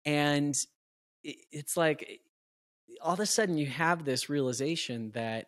And 0.05 0.53
it's 1.23 1.75
like 1.75 2.05
eh, 2.07 2.15
all 3.01 3.13
of 3.13 3.19
a 3.19 3.25
sudden 3.25 3.57
you 3.57 3.65
have 3.65 4.05
this 4.05 4.29
realization 4.29 5.11
that 5.15 5.47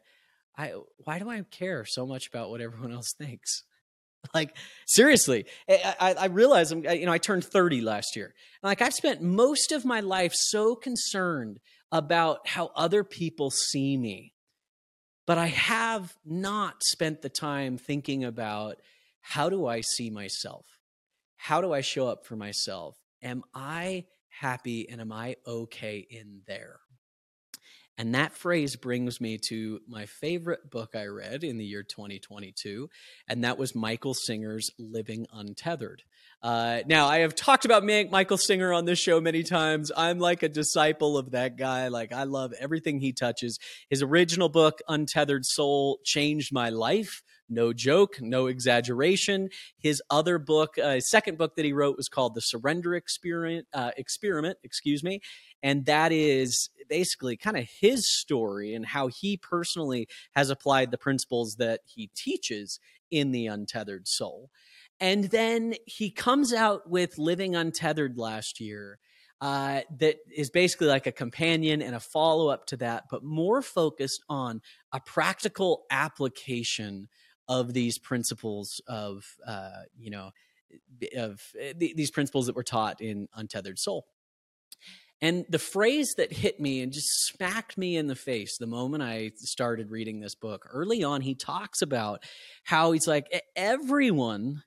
I 0.58 0.74
why 0.98 1.20
do 1.20 1.30
I 1.30 1.42
care 1.50 1.86
so 1.86 2.06
much 2.06 2.28
about 2.28 2.50
what 2.50 2.62
everyone 2.62 2.92
else 2.94 3.14
thinks? 3.14 3.64
Like 4.34 4.56
seriously, 4.86 5.46
eh, 5.68 5.80
I, 6.00 6.12
I, 6.12 6.14
I 6.14 6.26
realize 6.26 6.72
I'm 6.72 6.86
eh, 6.86 6.94
you 6.94 7.06
know 7.06 7.12
I 7.12 7.18
turned 7.18 7.46
30 7.46 7.82
last 7.82 8.16
year. 8.16 8.34
Like 8.64 8.82
I've 8.82 8.94
spent 8.94 9.22
most 9.22 9.72
of 9.72 9.86
my 9.86 10.00
life 10.00 10.34
so 10.34 10.76
concerned 10.76 11.60
about 11.92 12.48
how 12.48 12.72
other 12.76 13.04
people 13.04 13.52
see 13.52 13.98
me. 13.98 14.34
But 15.28 15.38
I 15.38 15.48
have 15.48 16.16
not 16.26 16.84
spent 16.84 17.22
the 17.22 17.30
time 17.30 17.78
thinking 17.78 18.24
about 18.24 18.82
how 19.22 19.50
do 19.50 19.68
I 19.68 19.82
see 19.82 20.10
myself? 20.10 20.66
How 21.38 21.62
do 21.62 21.74
I 21.74 21.82
show 21.82 22.08
up 22.08 22.26
for 22.26 22.36
myself? 22.36 22.98
Am 23.22 23.44
I 23.54 24.06
happy 24.30 24.90
and 24.90 25.00
am 25.00 25.12
I 25.12 25.36
okay 25.46 26.06
in 26.10 26.42
there? 26.48 26.80
And 27.98 28.16
that 28.16 28.34
phrase 28.34 28.76
brings 28.76 29.22
me 29.22 29.38
to 29.50 29.80
my 29.88 30.08
favorite 30.08 30.72
book 30.72 30.96
I 30.96 31.06
read 31.06 31.44
in 31.44 31.58
the 31.58 31.66
year 31.66 31.84
2022, 31.84 32.90
and 33.28 33.44
that 33.44 33.60
was 33.60 33.76
Michael 33.76 34.16
Singer's 34.16 34.72
Living 34.80 35.28
Untethered. 35.32 36.02
Uh, 36.44 36.82
now, 36.88 37.08
I 37.08 37.20
have 37.20 37.36
talked 37.36 37.66
about 37.66 37.84
Michael 37.84 38.38
Singer 38.38 38.74
on 38.74 38.86
this 38.86 38.98
show 38.98 39.22
many 39.22 39.44
times. 39.44 39.92
I'm 39.96 40.18
like 40.18 40.42
a 40.42 40.50
disciple 40.50 41.16
of 41.16 41.32
that 41.32 41.56
guy. 41.56 41.90
Like, 41.90 42.12
I 42.12 42.24
love 42.24 42.54
everything 42.60 43.00
he 43.00 43.14
touches. 43.14 43.60
His 43.90 44.02
original 44.02 44.50
book, 44.50 44.80
Untethered 44.88 45.46
Soul, 45.46 46.00
changed 46.04 46.52
my 46.52 46.70
life. 46.70 47.22
No 47.48 47.74
joke, 47.74 48.20
no 48.22 48.48
exaggeration. 48.48 49.50
His 49.78 50.02
other 50.10 50.40
book, 50.40 50.78
uh, 50.82 50.96
his 50.96 51.10
second 51.10 51.38
book 51.38 51.56
that 51.58 51.66
he 51.66 51.74
wrote 51.74 51.98
was 51.98 52.10
called 52.10 52.34
The 52.34 52.42
Surrender 52.42 52.96
Experiment, 52.96 53.68
uh, 53.74 53.92
Experiment, 53.98 54.58
excuse 54.64 55.04
me. 55.04 55.20
And 55.62 55.86
that 55.86 56.12
is 56.12 56.70
basically 56.90 57.38
kind 57.38 57.58
of 57.58 57.68
his 57.70 58.10
story 58.10 58.74
and 58.74 58.86
how 58.86 59.08
he 59.08 59.38
personally 59.38 60.08
has 60.34 60.50
applied 60.50 60.90
the 60.90 60.98
principles 60.98 61.58
that 61.58 61.82
he 61.86 62.10
teaches 62.16 62.80
in 63.12 63.32
The 63.32 63.46
Untethered 63.48 64.08
Soul. 64.08 64.50
And 65.02 65.26
then 65.26 65.74
he 65.88 66.12
comes 66.12 66.54
out 66.54 66.88
with 66.88 67.18
Living 67.18 67.56
Untethered 67.56 68.18
last 68.18 68.62
year. 68.62 69.00
Uh, 69.42 69.82
that 69.98 70.18
is 70.32 70.52
basically 70.52 70.86
like 70.86 71.08
a 71.08 71.12
companion 71.12 71.82
and 71.82 71.96
a 71.96 72.00
follow 72.00 72.50
up 72.50 72.68
to 72.68 72.78
that, 72.78 73.06
but 73.10 73.24
more 73.24 73.64
focused 73.64 74.24
on 74.30 74.62
a 74.94 75.00
practical 75.00 75.82
application 75.90 77.08
of 77.48 77.74
these 77.74 77.98
principles 77.98 78.80
of, 78.88 79.24
uh, 79.48 79.82
you 79.98 80.12
know, 80.12 80.30
of 81.18 81.42
these 81.76 82.12
principles 82.12 82.46
that 82.46 82.56
were 82.56 82.62
taught 82.62 83.02
in 83.02 83.28
Untethered 83.34 83.80
Soul. 83.80 84.06
And 85.24 85.46
the 85.50 85.60
phrase 85.60 86.14
that 86.18 86.32
hit 86.32 86.60
me 86.60 86.82
and 86.82 86.92
just 86.92 87.10
smacked 87.28 87.80
me 87.80 87.98
in 87.98 88.06
the 88.06 88.16
face 88.16 88.58
the 88.60 88.68
moment 88.68 89.02
I 89.02 89.32
started 89.38 89.90
reading 89.90 90.20
this 90.20 90.36
book, 90.36 90.68
early 90.72 91.04
on, 91.04 91.22
he 91.22 91.34
talks 91.34 91.82
about 91.82 92.24
how 92.64 92.92
he's 92.92 93.08
like, 93.08 93.26
everyone 93.56 94.62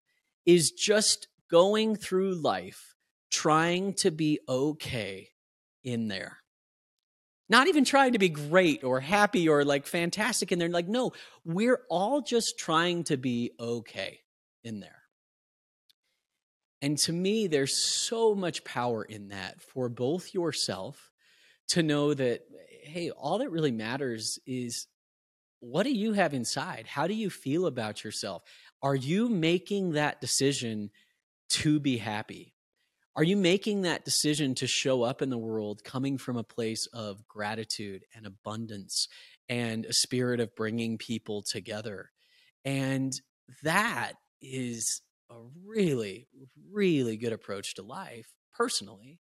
is 0.46 0.70
just 0.70 1.28
going 1.50 1.96
through 1.96 2.34
life 2.34 2.94
trying 3.30 3.94
to 3.94 4.10
be 4.10 4.38
okay 4.48 5.28
in 5.82 6.08
there. 6.08 6.38
Not 7.48 7.68
even 7.68 7.84
trying 7.84 8.12
to 8.12 8.18
be 8.18 8.30
great 8.30 8.84
or 8.84 9.00
happy 9.00 9.48
or 9.48 9.64
like 9.64 9.86
fantastic 9.86 10.50
in 10.50 10.58
there. 10.58 10.68
Like, 10.68 10.88
no, 10.88 11.12
we're 11.44 11.80
all 11.90 12.22
just 12.22 12.58
trying 12.58 13.04
to 13.04 13.16
be 13.16 13.52
okay 13.60 14.20
in 14.62 14.80
there. 14.80 15.02
And 16.80 16.98
to 16.98 17.12
me, 17.12 17.46
there's 17.46 17.76
so 17.76 18.34
much 18.34 18.64
power 18.64 19.02
in 19.02 19.28
that 19.28 19.62
for 19.62 19.88
both 19.88 20.34
yourself 20.34 21.10
to 21.68 21.82
know 21.82 22.14
that, 22.14 22.42
hey, 22.82 23.10
all 23.10 23.38
that 23.38 23.50
really 23.50 23.72
matters 23.72 24.38
is 24.46 24.86
what 25.60 25.84
do 25.84 25.92
you 25.92 26.12
have 26.12 26.34
inside? 26.34 26.86
How 26.86 27.06
do 27.06 27.14
you 27.14 27.30
feel 27.30 27.66
about 27.66 28.04
yourself? 28.04 28.42
Are 28.84 28.94
you 28.94 29.30
making 29.30 29.92
that 29.92 30.20
decision 30.20 30.90
to 31.48 31.80
be 31.80 31.96
happy? 31.96 32.52
Are 33.16 33.24
you 33.24 33.34
making 33.34 33.82
that 33.82 34.04
decision 34.04 34.54
to 34.56 34.66
show 34.66 35.02
up 35.02 35.22
in 35.22 35.30
the 35.30 35.38
world 35.38 35.82
coming 35.82 36.18
from 36.18 36.36
a 36.36 36.44
place 36.44 36.86
of 36.92 37.26
gratitude 37.26 38.04
and 38.14 38.26
abundance 38.26 39.08
and 39.48 39.86
a 39.86 39.94
spirit 39.94 40.38
of 40.38 40.54
bringing 40.54 40.98
people 40.98 41.42
together? 41.42 42.10
And 42.62 43.14
that 43.62 44.12
is 44.42 45.00
a 45.30 45.36
really, 45.64 46.28
really 46.70 47.16
good 47.16 47.32
approach 47.32 47.76
to 47.76 47.82
life 47.82 48.34
personally. 48.52 49.18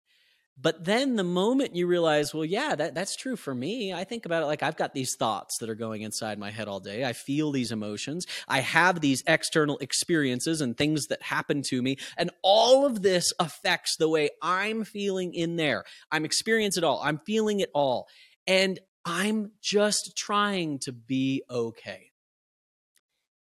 But 0.59 0.83
then 0.83 1.15
the 1.15 1.23
moment 1.23 1.75
you 1.75 1.87
realize, 1.87 2.33
well, 2.33 2.45
yeah, 2.45 2.75
that, 2.75 2.93
that's 2.93 3.15
true 3.15 3.35
for 3.35 3.53
me. 3.53 3.93
I 3.93 4.03
think 4.03 4.25
about 4.25 4.43
it 4.43 4.45
like 4.45 4.61
I've 4.61 4.75
got 4.75 4.93
these 4.93 5.15
thoughts 5.15 5.57
that 5.57 5.69
are 5.69 5.75
going 5.75 6.03
inside 6.03 6.37
my 6.37 6.51
head 6.51 6.67
all 6.67 6.79
day. 6.79 7.03
I 7.03 7.13
feel 7.13 7.51
these 7.51 7.71
emotions. 7.71 8.27
I 8.47 8.59
have 8.59 9.01
these 9.01 9.23
external 9.25 9.77
experiences 9.79 10.61
and 10.61 10.77
things 10.77 11.07
that 11.07 11.21
happen 11.23 11.63
to 11.63 11.81
me. 11.81 11.97
And 12.15 12.29
all 12.43 12.85
of 12.85 13.01
this 13.01 13.33
affects 13.39 13.95
the 13.97 14.09
way 14.09 14.29
I'm 14.41 14.83
feeling 14.83 15.33
in 15.33 15.55
there. 15.55 15.83
I'm 16.11 16.25
experiencing 16.25 16.83
it 16.83 16.85
all. 16.85 17.01
I'm 17.03 17.19
feeling 17.25 17.61
it 17.61 17.71
all. 17.73 18.07
And 18.45 18.79
I'm 19.03 19.51
just 19.61 20.15
trying 20.15 20.79
to 20.79 20.91
be 20.91 21.43
okay. 21.49 22.11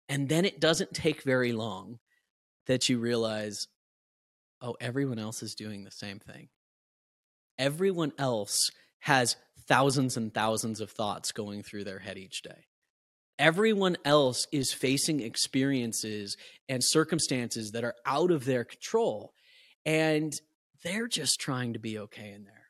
And 0.07 0.29
then 0.29 0.45
it 0.45 0.60
doesn't 0.60 0.93
take 0.93 1.24
very 1.24 1.53
long 1.53 1.98
that 2.67 2.89
you 2.89 3.00
realize, 3.00 3.67
oh, 4.62 4.75
everyone 4.79 5.17
else 5.17 5.41
is 5.41 5.55
doing 5.55 5.83
the 5.83 5.91
same 5.91 6.19
thing. 6.19 6.50
Everyone 7.61 8.11
else 8.17 8.71
has 9.01 9.35
thousands 9.67 10.17
and 10.17 10.33
thousands 10.33 10.81
of 10.81 10.89
thoughts 10.89 11.31
going 11.31 11.61
through 11.61 11.83
their 11.83 11.99
head 11.99 12.17
each 12.17 12.41
day. 12.41 12.65
Everyone 13.37 13.97
else 14.03 14.47
is 14.51 14.73
facing 14.73 15.19
experiences 15.19 16.37
and 16.67 16.83
circumstances 16.83 17.69
that 17.71 17.83
are 17.83 17.93
out 18.03 18.31
of 18.31 18.45
their 18.45 18.63
control, 18.63 19.33
and 19.85 20.33
they're 20.83 21.07
just 21.07 21.39
trying 21.39 21.73
to 21.73 21.79
be 21.79 21.99
okay 21.99 22.31
in 22.31 22.45
there. 22.45 22.69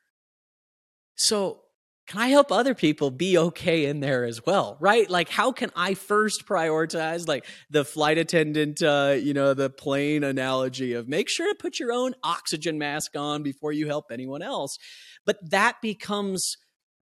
So, 1.14 1.62
can 2.06 2.20
I 2.20 2.28
help 2.28 2.50
other 2.50 2.74
people 2.74 3.10
be 3.10 3.38
okay 3.38 3.86
in 3.86 4.00
there 4.00 4.24
as 4.24 4.44
well? 4.44 4.76
Right? 4.80 5.08
Like, 5.08 5.28
how 5.28 5.52
can 5.52 5.70
I 5.76 5.94
first 5.94 6.46
prioritize, 6.46 7.28
like 7.28 7.46
the 7.70 7.84
flight 7.84 8.18
attendant, 8.18 8.82
uh, 8.82 9.16
you 9.18 9.34
know, 9.34 9.54
the 9.54 9.70
plane 9.70 10.24
analogy 10.24 10.94
of 10.94 11.08
make 11.08 11.28
sure 11.28 11.48
to 11.48 11.54
put 11.54 11.78
your 11.78 11.92
own 11.92 12.14
oxygen 12.22 12.78
mask 12.78 13.16
on 13.16 13.42
before 13.42 13.72
you 13.72 13.86
help 13.86 14.06
anyone 14.10 14.42
else. 14.42 14.78
But 15.24 15.38
that 15.50 15.80
becomes 15.80 16.56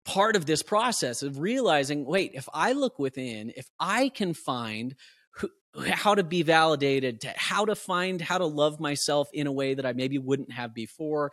part 0.05 0.37
of 0.37 0.47
this 0.47 0.62
process 0.62 1.23
of 1.23 1.38
realizing 1.38 2.05
wait, 2.05 2.33
if 2.35 2.49
I 2.52 2.73
look 2.73 2.99
within, 2.99 3.52
if 3.57 3.67
I 3.78 4.09
can 4.09 4.35
find 4.35 4.95
who, 5.35 5.50
how 5.90 6.14
to 6.14 6.25
be 6.25 6.43
validated, 6.43 7.21
to 7.21 7.33
how 7.37 7.67
to 7.67 7.75
find 7.75 8.21
how 8.21 8.38
to 8.38 8.47
love 8.47 8.81
myself 8.81 9.28
in 9.33 9.47
a 9.47 9.52
way 9.52 9.75
that 9.75 9.87
I 9.87 9.93
maybe 9.93 10.19
wouldn't 10.19 10.52
have 10.52 10.75
before, 10.75 11.31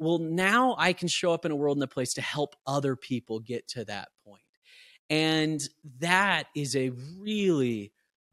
well, 0.00 0.18
now 0.18 0.74
I 0.78 0.94
can 0.94 1.08
show 1.08 1.32
up 1.32 1.44
in 1.44 1.52
a 1.52 1.56
world 1.56 1.76
and 1.76 1.84
a 1.84 1.86
place 1.86 2.14
to 2.14 2.22
help 2.22 2.56
other 2.66 2.96
people 2.96 3.38
get 3.38 3.68
to 3.68 3.84
that 3.84 4.08
point. 4.26 4.40
And 5.10 5.60
that 5.98 6.44
is 6.56 6.74
a 6.74 6.90
really, 7.18 7.92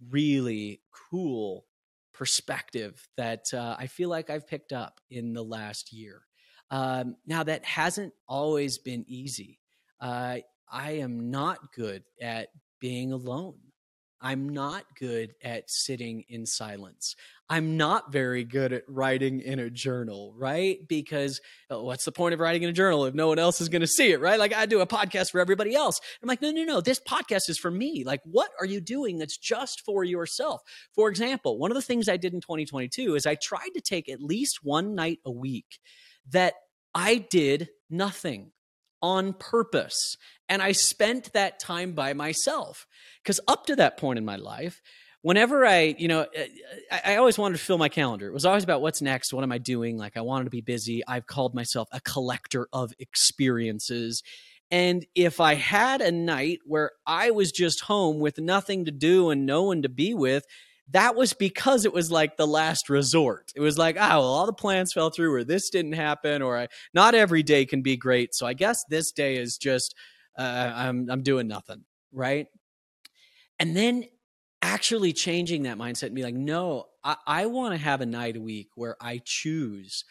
really 0.10 0.82
cool 1.12 1.66
perspective 2.14 3.06
that 3.18 3.54
uh, 3.54 3.76
I 3.78 3.88
feel 3.88 4.10
like 4.10 4.30
I've 4.30 4.48
picked 4.48 4.72
up 4.72 5.02
in 5.12 5.34
the 5.34 5.44
last 5.44 5.92
year. 5.92 6.22
Um, 6.72 7.18
now, 7.26 7.44
that 7.44 7.66
hasn't 7.66 8.14
always 8.30 8.78
been 8.78 9.04
easy. 9.08 9.60
Uh, 10.00 10.38
I 10.72 10.92
am 10.92 11.32
not 11.32 11.74
good 11.74 12.04
at 12.22 12.48
being 12.80 13.12
alone. 13.12 13.60
I'm 14.22 14.50
not 14.50 14.84
good 15.00 15.36
at 15.44 15.70
sitting 15.70 16.24
in 16.28 16.46
silence. 16.46 17.16
I'm 17.50 17.78
not 17.78 18.12
very 18.12 18.44
good 18.44 18.74
at 18.74 18.84
writing 18.88 19.40
in 19.40 19.60
a 19.60 19.70
journal, 19.70 20.34
right? 20.36 20.80
Because 20.88 21.40
oh, 21.70 21.84
what's 21.84 22.04
the 22.04 22.12
point 22.12 22.34
of 22.34 22.40
writing 22.40 22.64
in 22.64 22.70
a 22.70 22.74
journal 22.74 23.06
if 23.06 23.14
no 23.14 23.28
one 23.28 23.40
else 23.40 23.62
is 23.62 23.70
going 23.70 23.82
to 23.82 23.88
see 23.88 24.12
it, 24.12 24.20
right? 24.20 24.40
Like 24.40 24.54
I 24.54 24.66
do 24.66 24.82
a 24.82 24.88
podcast 24.88 25.32
for 25.32 25.40
everybody 25.40 25.76
else. 25.76 26.02
I'm 26.22 26.28
like, 26.28 26.42
no, 26.42 26.52
no, 26.52 26.64
no, 26.64 26.82
this 26.82 27.00
podcast 27.00 27.50
is 27.50 27.58
for 27.58 27.72
me. 27.72 28.04
Like, 28.06 28.22
what 28.26 28.50
are 28.60 28.66
you 28.66 28.82
doing 28.82 29.18
that's 29.18 29.38
just 29.38 29.82
for 29.86 30.04
yourself? 30.04 30.62
For 30.94 31.10
example, 31.10 31.58
one 31.58 31.72
of 31.72 31.76
the 31.76 31.82
things 31.82 32.10
I 32.10 32.18
did 32.18 32.34
in 32.34 32.42
2022 32.42 33.16
is 33.16 33.26
I 33.26 33.36
tried 33.36 33.70
to 33.76 33.82
take 33.82 34.10
at 34.10 34.22
least 34.22 34.60
one 34.64 34.96
night 34.96 35.20
a 35.26 35.32
week 35.32 35.80
that 36.32 36.56
I 36.94 37.18
did 37.30 37.70
nothing 37.90 38.52
on 39.08 39.34
purpose. 39.34 40.18
And 40.50 40.62
I 40.62 40.74
spent 40.74 41.32
that 41.32 41.60
time 41.60 41.94
by 41.94 42.14
myself. 42.14 42.86
Because 43.24 43.40
up 43.48 43.66
to 43.68 43.76
that 43.78 43.98
point 43.98 44.20
in 44.20 44.26
my 44.26 44.36
life, 44.36 44.82
whenever 45.22 45.66
I, 45.66 45.96
you 45.98 46.10
know, 46.10 46.22
uh, 46.22 46.44
I, 46.92 47.14
I, 47.14 47.16
always 47.16 47.38
wanted 47.38 47.58
to 47.58 47.64
fill 47.64 47.78
my 47.78 47.90
calendar. 47.90 48.28
It 48.28 48.34
was 48.34 48.46
always 48.46 48.64
about 48.64 48.82
what's 48.82 49.02
next. 49.02 49.34
What 49.34 49.44
am 49.44 49.52
I 49.52 49.58
doing? 49.58 49.98
Like, 49.98 50.18
I 50.18 50.22
wanted 50.22 50.46
to 50.46 50.50
be 50.50 50.62
busy. 50.62 51.02
I've 51.08 51.26
called 51.26 51.56
myself 51.56 51.88
a 51.92 52.02
collector 52.02 52.68
of 52.74 52.94
experiences. 53.00 54.24
And 54.70 55.06
if 55.16 55.40
I 55.40 55.56
had 55.56 56.02
a 56.02 56.12
night 56.12 56.60
where 56.66 56.92
I 57.06 57.32
was 57.32 57.52
just 57.52 57.82
home 57.82 58.20
with 58.20 58.38
nothing 58.40 58.86
to 58.86 58.92
do 58.92 59.30
and 59.30 59.46
no 59.46 59.64
one 59.64 59.84
to 59.84 59.90
be 59.90 60.14
with, 60.14 60.44
that 60.92 61.16
was 61.16 61.34
because 61.34 61.86
it 61.86 61.94
was 61.94 62.12
like 62.12 62.38
the 62.38 62.48
last 62.48 62.90
resort. 62.90 63.52
It 63.56 63.60
was 63.60 63.78
like, 63.78 63.98
oh, 63.98 64.08
well, 64.08 64.24
all 64.24 64.46
the 64.46 64.54
plans 64.54 64.94
fell 64.94 65.10
through, 65.10 65.34
or 65.34 65.44
this 65.44 65.70
didn't 65.70 65.94
happen, 65.94 66.42
or 66.42 66.58
I, 66.58 66.68
not 66.94 67.16
every 67.16 67.44
day 67.44 67.66
can 67.66 67.82
be 67.82 67.98
great. 67.98 68.34
So 68.34 68.48
I 68.48 68.54
guess 68.54 68.84
this 68.90 69.12
day 69.12 69.38
is 69.38 69.58
just 69.58 69.96
uh, 70.38 70.72
I'm 70.74 71.10
I'm 71.10 71.24
doing 71.24 71.48
nothing, 71.48 71.84
right? 72.12 72.48
And 73.60 73.76
then 73.76 74.06
actually 74.62 75.14
changing 75.14 75.64
that 75.64 75.78
mindset 75.78 76.08
and 76.08 76.16
be 76.16 76.24
like, 76.24 76.36
no, 76.36 76.86
I, 77.04 77.16
I 77.26 77.46
want 77.48 77.74
to 77.74 77.82
have 77.82 78.02
a 78.02 78.06
night 78.06 78.38
a 78.38 78.42
week 78.42 78.70
where 78.76 78.96
I 79.02 79.22
choose 79.24 80.04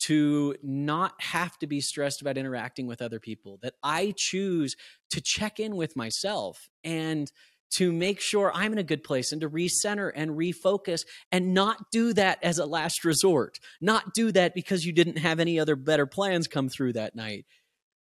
to 0.00 0.56
not 0.62 1.12
have 1.20 1.56
to 1.58 1.66
be 1.68 1.80
stressed 1.80 2.20
about 2.20 2.36
interacting 2.36 2.88
with 2.88 3.00
other 3.00 3.20
people, 3.20 3.58
that 3.62 3.74
I 3.84 4.12
choose 4.16 4.76
to 5.10 5.20
check 5.20 5.60
in 5.60 5.76
with 5.76 5.94
myself 5.94 6.68
and 6.82 7.30
to 7.72 7.92
make 7.92 8.20
sure 8.20 8.52
I'm 8.54 8.72
in 8.72 8.78
a 8.78 8.82
good 8.82 9.02
place 9.02 9.32
and 9.32 9.40
to 9.40 9.50
recenter 9.50 10.10
and 10.14 10.32
refocus 10.32 11.04
and 11.30 11.54
not 11.54 11.90
do 11.90 12.12
that 12.12 12.38
as 12.42 12.58
a 12.58 12.66
last 12.66 13.04
resort. 13.04 13.58
Not 13.80 14.14
do 14.14 14.32
that 14.32 14.54
because 14.54 14.84
you 14.84 14.92
didn't 14.92 15.18
have 15.18 15.40
any 15.40 15.58
other 15.58 15.76
better 15.76 16.06
plans 16.06 16.48
come 16.48 16.68
through 16.68 16.94
that 16.94 17.16
night. 17.16 17.46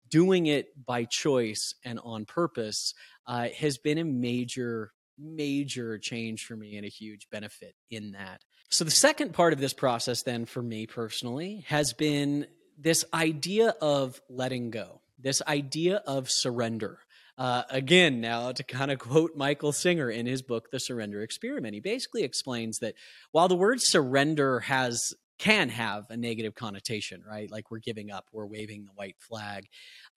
Doing 0.09 0.45
it 0.47 0.67
by 0.85 1.05
choice 1.05 1.73
and 1.85 1.99
on 2.03 2.25
purpose 2.25 2.93
uh, 3.25 3.47
has 3.57 3.77
been 3.77 3.97
a 3.97 4.03
major, 4.03 4.91
major 5.17 5.97
change 5.97 6.45
for 6.45 6.55
me 6.55 6.75
and 6.75 6.85
a 6.85 6.89
huge 6.89 7.27
benefit 7.31 7.75
in 7.89 8.11
that. 8.11 8.41
So, 8.69 8.83
the 8.83 8.91
second 8.91 9.33
part 9.33 9.53
of 9.53 9.59
this 9.59 9.73
process, 9.73 10.23
then, 10.23 10.45
for 10.45 10.61
me 10.61 10.87
personally, 10.87 11.65
has 11.67 11.93
been 11.93 12.47
this 12.77 13.03
idea 13.13 13.75
of 13.81 14.21
letting 14.29 14.71
go, 14.71 15.01
this 15.19 15.41
idea 15.45 15.97
of 16.07 16.29
surrender. 16.29 16.99
Uh, 17.37 17.63
again, 17.69 18.21
now 18.21 18.51
to 18.51 18.63
kind 18.63 18.91
of 18.91 18.99
quote 18.99 19.35
Michael 19.35 19.71
Singer 19.71 20.09
in 20.09 20.25
his 20.25 20.41
book, 20.41 20.69
The 20.71 20.79
Surrender 20.79 21.21
Experiment, 21.21 21.73
he 21.73 21.79
basically 21.79 22.23
explains 22.23 22.79
that 22.79 22.95
while 23.31 23.47
the 23.47 23.55
word 23.55 23.81
surrender 23.81 24.59
has 24.61 25.13
can 25.39 25.69
have 25.69 26.05
a 26.11 26.17
negative 26.17 26.53
connotation, 26.53 27.23
right? 27.27 27.49
Like 27.49 27.71
we're 27.71 27.79
giving 27.79 28.11
up, 28.11 28.25
we're 28.31 28.45
waving 28.45 28.85
the 28.85 28.91
white 28.93 29.15
flag. 29.17 29.65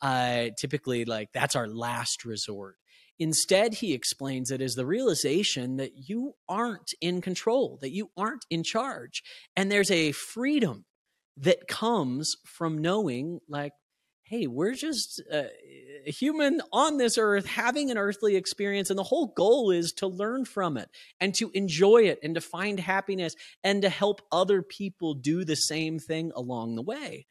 Uh, 0.03 0.49
typically, 0.59 1.07
like 1.07 1.31
that's 1.33 1.57
our 1.57 1.67
last 1.67 2.27
resort. 2.27 2.77
Instead, 3.19 3.75
he 3.75 3.95
explains 3.95 4.51
it 4.51 4.61
as 4.61 4.75
the 4.75 4.85
realization 4.85 5.77
that 5.77 5.93
you 6.09 6.35
aren't 6.47 6.93
in 7.01 7.23
control, 7.23 7.79
that 7.81 7.93
you 7.93 8.11
aren't 8.17 8.45
in 8.51 8.63
charge. 8.63 9.23
And 9.57 9.71
there's 9.71 9.91
a 9.91 10.13
freedom 10.13 10.85
that 11.37 11.69
comes 11.69 12.37
from 12.45 12.79
knowing, 12.79 13.41
like, 13.49 13.73
hey, 14.35 14.49
we're 14.49 14.75
just 14.75 15.23
uh, 15.33 15.45
a 16.07 16.11
human 16.11 16.61
on 16.73 16.97
this 16.97 17.17
earth 17.19 17.47
having 17.47 17.91
an 17.93 17.99
earthly 17.99 18.35
experience. 18.35 18.91
And 18.91 18.99
the 18.99 19.05
whole 19.05 19.29
goal 19.29 19.71
is 19.71 19.93
to 19.93 20.09
learn 20.09 20.45
from 20.45 20.77
it 20.77 20.89
and 21.21 21.33
to 21.37 21.51
enjoy 21.55 22.03
it 22.03 22.19
and 22.21 22.35
to 22.35 22.41
find 22.41 22.81
happiness 22.81 23.37
and 23.63 23.83
to 23.83 23.89
help 23.89 24.23
other 24.33 24.61
people 24.61 25.15
do 25.15 25.45
the 25.45 25.55
same 25.55 26.01
thing 26.01 26.33
along 26.35 26.75
the 26.75 26.83
way. 26.83 27.27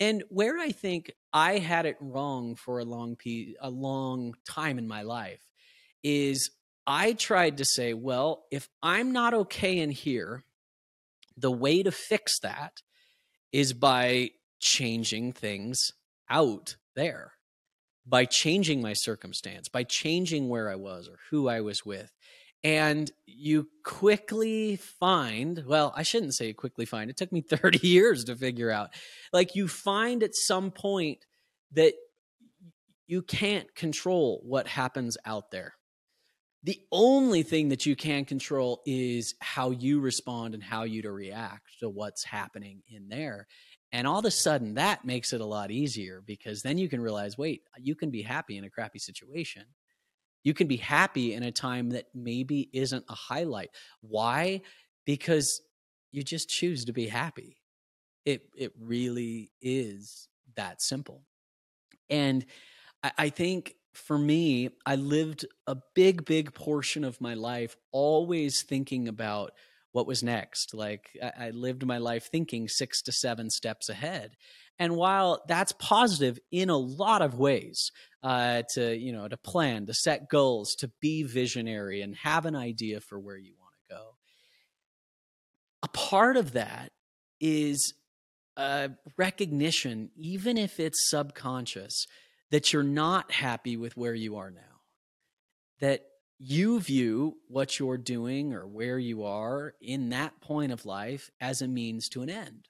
And 0.00 0.24
where 0.28 0.58
I 0.58 0.72
think 0.72 1.12
I 1.32 1.58
had 1.58 1.86
it 1.86 1.96
wrong 2.00 2.56
for 2.56 2.80
a 2.80 2.84
long 2.84 3.14
pe- 3.14 3.54
a 3.60 3.70
long 3.70 4.34
time 4.48 4.78
in 4.78 4.88
my 4.88 5.02
life 5.02 5.44
is 6.02 6.50
I 6.84 7.12
tried 7.12 7.58
to 7.58 7.64
say, 7.64 7.94
well, 7.94 8.46
if 8.50 8.68
I'm 8.82 9.12
not 9.12 9.34
okay 9.34 9.78
in 9.78 9.90
here, 9.90 10.44
the 11.36 11.52
way 11.52 11.84
to 11.84 11.92
fix 11.92 12.40
that 12.40 12.82
is 13.52 13.72
by 13.72 14.30
changing 14.58 15.32
things 15.32 15.92
out 16.30 16.76
there, 16.94 17.32
by 18.06 18.24
changing 18.24 18.80
my 18.80 18.92
circumstance, 18.92 19.68
by 19.68 19.84
changing 19.84 20.48
where 20.48 20.70
I 20.70 20.76
was 20.76 21.08
or 21.08 21.18
who 21.30 21.48
I 21.48 21.60
was 21.60 21.84
with. 21.84 22.12
And 22.62 23.10
you 23.26 23.68
quickly 23.84 24.76
find, 24.76 25.64
well, 25.66 25.92
I 25.96 26.02
shouldn't 26.02 26.34
say 26.34 26.52
quickly 26.52 26.84
find, 26.84 27.10
it 27.10 27.16
took 27.16 27.32
me 27.32 27.40
30 27.50 27.86
years 27.86 28.24
to 28.24 28.36
figure 28.36 28.70
out. 28.70 28.90
Like, 29.32 29.54
you 29.54 29.68
find 29.68 30.22
at 30.22 30.34
some 30.34 30.70
point 30.70 31.24
that 31.72 31.94
you 33.06 33.22
can't 33.22 33.74
control 33.74 34.40
what 34.44 34.66
happens 34.66 35.16
out 35.24 35.50
there 35.50 35.74
the 36.62 36.78
only 36.92 37.42
thing 37.42 37.70
that 37.70 37.86
you 37.86 37.96
can 37.96 38.24
control 38.24 38.82
is 38.84 39.34
how 39.40 39.70
you 39.70 40.00
respond 40.00 40.54
and 40.54 40.62
how 40.62 40.82
you 40.82 41.02
to 41.02 41.10
react 41.10 41.78
to 41.80 41.88
what's 41.88 42.24
happening 42.24 42.82
in 42.88 43.08
there 43.08 43.46
and 43.92 44.06
all 44.06 44.18
of 44.18 44.24
a 44.24 44.30
sudden 44.30 44.74
that 44.74 45.04
makes 45.04 45.32
it 45.32 45.40
a 45.40 45.46
lot 45.46 45.70
easier 45.70 46.22
because 46.24 46.62
then 46.62 46.78
you 46.78 46.88
can 46.88 47.00
realize 47.00 47.36
wait 47.36 47.62
you 47.78 47.94
can 47.94 48.10
be 48.10 48.22
happy 48.22 48.56
in 48.56 48.64
a 48.64 48.70
crappy 48.70 48.98
situation. 48.98 49.64
You 50.42 50.54
can 50.54 50.68
be 50.68 50.76
happy 50.76 51.34
in 51.34 51.42
a 51.42 51.52
time 51.52 51.90
that 51.90 52.06
maybe 52.14 52.70
isn't 52.72 53.04
a 53.08 53.14
highlight. 53.14 53.70
Why? 54.00 54.62
Because 55.04 55.60
you 56.12 56.22
just 56.22 56.48
choose 56.48 56.86
to 56.86 56.92
be 56.92 57.06
happy. 57.06 57.58
It 58.24 58.48
it 58.56 58.72
really 58.80 59.52
is 59.60 60.28
that 60.56 60.80
simple. 60.82 61.24
And 62.08 62.46
I, 63.02 63.12
I 63.18 63.28
think 63.30 63.74
for 63.92 64.18
me, 64.18 64.70
I 64.86 64.96
lived 64.96 65.46
a 65.66 65.76
big, 65.94 66.24
big 66.24 66.54
portion 66.54 67.04
of 67.04 67.20
my 67.20 67.34
life 67.34 67.76
always 67.92 68.62
thinking 68.62 69.08
about 69.08 69.52
what 69.92 70.06
was 70.06 70.22
next. 70.22 70.74
Like 70.74 71.10
I, 71.38 71.50
lived 71.50 71.84
my 71.84 71.98
life 71.98 72.28
thinking 72.30 72.68
six 72.68 73.02
to 73.02 73.12
seven 73.12 73.50
steps 73.50 73.88
ahead. 73.88 74.36
And 74.78 74.96
while 74.96 75.42
that's 75.46 75.72
positive 75.72 76.38
in 76.50 76.70
a 76.70 76.76
lot 76.76 77.22
of 77.22 77.38
ways, 77.38 77.90
uh, 78.22 78.62
to 78.74 78.96
you 78.96 79.12
know, 79.12 79.28
to 79.28 79.36
plan, 79.36 79.86
to 79.86 79.94
set 79.94 80.28
goals, 80.28 80.74
to 80.78 80.90
be 81.00 81.22
visionary, 81.22 82.02
and 82.02 82.14
have 82.16 82.46
an 82.46 82.56
idea 82.56 83.00
for 83.00 83.18
where 83.18 83.36
you 83.36 83.54
want 83.60 83.74
to 83.74 83.94
go, 83.94 84.14
a 85.82 85.88
part 85.88 86.36
of 86.36 86.52
that 86.52 86.92
is 87.40 87.94
a 88.56 88.90
recognition, 89.16 90.10
even 90.16 90.58
if 90.58 90.78
it's 90.78 91.10
subconscious, 91.10 92.06
that 92.50 92.72
you're 92.72 92.82
not 92.82 93.32
happy 93.32 93.76
with 93.76 93.96
where 93.96 94.14
you 94.14 94.36
are 94.36 94.50
now, 94.50 94.60
that 95.80 96.04
you 96.42 96.80
view 96.80 97.36
what 97.48 97.78
you're 97.78 97.98
doing 97.98 98.54
or 98.54 98.66
where 98.66 98.98
you 98.98 99.24
are 99.24 99.74
in 99.78 100.08
that 100.08 100.40
point 100.40 100.72
of 100.72 100.86
life 100.86 101.30
as 101.38 101.60
a 101.60 101.68
means 101.68 102.08
to 102.08 102.22
an 102.22 102.30
end. 102.30 102.66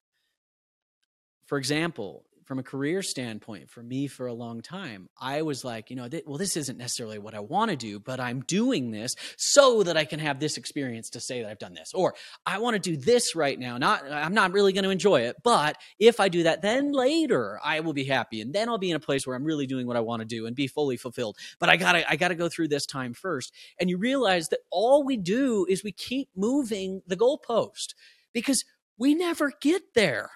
For 1.46 1.56
example, 1.56 2.24
from 2.50 2.58
a 2.58 2.64
career 2.64 3.00
standpoint 3.00 3.70
for 3.70 3.80
me 3.80 4.08
for 4.08 4.26
a 4.26 4.34
long 4.34 4.60
time 4.60 5.08
i 5.20 5.40
was 5.40 5.64
like 5.64 5.88
you 5.88 5.94
know 5.94 6.08
th- 6.08 6.24
well 6.26 6.36
this 6.36 6.56
isn't 6.56 6.78
necessarily 6.78 7.16
what 7.16 7.32
i 7.32 7.38
want 7.38 7.70
to 7.70 7.76
do 7.76 8.00
but 8.00 8.18
i'm 8.18 8.40
doing 8.40 8.90
this 8.90 9.14
so 9.36 9.84
that 9.84 9.96
i 9.96 10.04
can 10.04 10.18
have 10.18 10.40
this 10.40 10.56
experience 10.56 11.10
to 11.10 11.20
say 11.20 11.42
that 11.42 11.48
i've 11.48 11.60
done 11.60 11.74
this. 11.74 11.92
Or 11.94 12.12
i 12.44 12.58
want 12.58 12.74
to 12.74 12.80
do 12.80 12.96
this 12.96 13.36
right 13.36 13.56
now 13.56 13.78
not 13.78 14.02
i'm 14.10 14.34
not 14.34 14.50
really 14.50 14.72
going 14.72 14.82
to 14.82 14.90
enjoy 14.90 15.20
it 15.20 15.36
but 15.44 15.76
if 16.00 16.18
i 16.18 16.28
do 16.28 16.42
that 16.42 16.60
then 16.60 16.90
later 16.90 17.60
i 17.62 17.78
will 17.78 17.92
be 17.92 18.02
happy 18.02 18.40
and 18.40 18.52
then 18.52 18.68
i'll 18.68 18.78
be 18.78 18.90
in 18.90 18.96
a 18.96 18.98
place 18.98 19.28
where 19.28 19.36
i'm 19.36 19.44
really 19.44 19.68
doing 19.68 19.86
what 19.86 19.96
i 19.96 20.00
want 20.00 20.18
to 20.18 20.26
do 20.26 20.46
and 20.46 20.56
be 20.56 20.66
fully 20.66 20.96
fulfilled. 20.96 21.36
But 21.60 21.68
i 21.68 21.76
gotta 21.76 22.10
i 22.10 22.16
gotta 22.16 22.34
go 22.34 22.48
through 22.48 22.66
this 22.66 22.84
time 22.84 23.14
first 23.14 23.54
and 23.78 23.88
you 23.88 23.96
realize 23.96 24.48
that 24.48 24.58
all 24.72 25.04
we 25.04 25.16
do 25.16 25.66
is 25.68 25.84
we 25.84 25.92
keep 25.92 26.30
moving 26.34 27.02
the 27.06 27.16
goalpost 27.16 27.94
because 28.32 28.64
we 28.98 29.14
never 29.14 29.52
get 29.60 29.94
there 29.94 30.30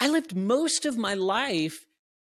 I 0.00 0.08
lived 0.08 0.36
most 0.36 0.86
of 0.86 0.96
my 0.96 1.14
life 1.14 1.84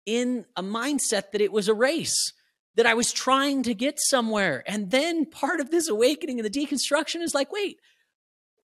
in 0.05 0.45
a 0.55 0.63
mindset 0.63 1.31
that 1.31 1.41
it 1.41 1.51
was 1.51 1.67
a 1.67 1.73
race, 1.73 2.33
that 2.75 2.85
I 2.85 2.93
was 2.93 3.11
trying 3.11 3.63
to 3.63 3.73
get 3.73 3.99
somewhere. 3.99 4.63
And 4.65 4.89
then 4.91 5.25
part 5.25 5.59
of 5.59 5.69
this 5.69 5.87
awakening 5.87 6.39
and 6.39 6.45
the 6.45 6.65
deconstruction 6.65 7.21
is 7.21 7.33
like, 7.33 7.51
wait, 7.51 7.77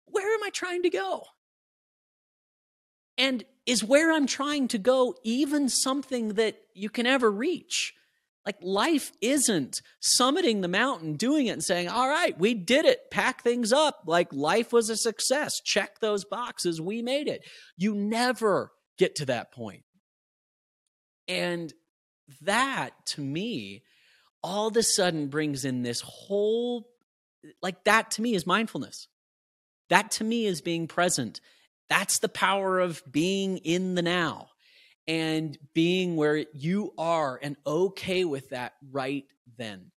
where 0.06 0.34
am 0.34 0.44
I 0.44 0.50
trying 0.50 0.84
to 0.84 0.90
go? 0.90 1.24
And 3.18 3.44
is 3.66 3.84
where 3.84 4.12
I'm 4.12 4.28
trying 4.28 4.68
to 4.70 4.78
go 4.78 5.16
even 5.24 5.70
something 5.70 6.30
that 6.36 6.58
you 6.74 6.90
can 6.90 7.06
ever 7.06 7.32
reach? 7.32 7.94
Like 8.46 8.58
life 8.62 9.12
isn't 9.22 9.82
summiting 10.02 10.62
the 10.62 10.68
mountain, 10.68 11.14
doing 11.16 11.48
it 11.48 11.52
and 11.52 11.64
saying, 11.64 11.90
all 11.90 12.08
right, 12.08 12.38
we 12.38 12.54
did 12.54 12.86
it, 12.86 13.10
pack 13.10 13.42
things 13.42 13.74
up. 13.74 14.04
Like 14.06 14.32
life 14.32 14.72
was 14.72 14.90
a 14.90 14.96
success. 14.96 15.60
Check 15.62 16.00
those 16.00 16.26
boxes. 16.26 16.80
We 16.80 17.02
made 17.02 17.28
it. 17.28 17.44
You 17.76 17.96
never 17.96 18.72
get 18.98 19.16
to 19.16 19.26
that 19.26 19.52
point. 19.52 19.84
And 21.28 21.74
that 22.42 22.92
to 23.08 23.22
me, 23.22 23.84
all 24.44 24.68
of 24.68 24.78
a 24.78 24.84
sudden 24.84 25.28
brings 25.28 25.66
in 25.66 25.82
this 25.82 26.02
whole, 26.02 26.88
like 27.62 27.84
that 27.86 28.12
to 28.12 28.22
me 28.22 28.36
is 28.36 28.46
mindfulness. 28.46 29.08
That 29.90 30.12
to 30.12 30.24
me 30.24 30.46
is 30.46 30.62
being 30.62 30.88
present. 30.88 31.42
That's 31.90 32.20
the 32.20 32.30
power 32.30 32.80
of 32.80 33.04
being 33.12 33.58
in 33.58 33.96
the 33.96 34.02
now 34.02 34.50
and 35.08 35.58
being 35.74 36.16
where 36.16 36.46
you 36.54 36.94
are 36.98 37.40
and 37.42 37.56
okay 37.66 38.26
with 38.26 38.50
that 38.50 38.74
right 38.92 39.26
then. 39.58 39.92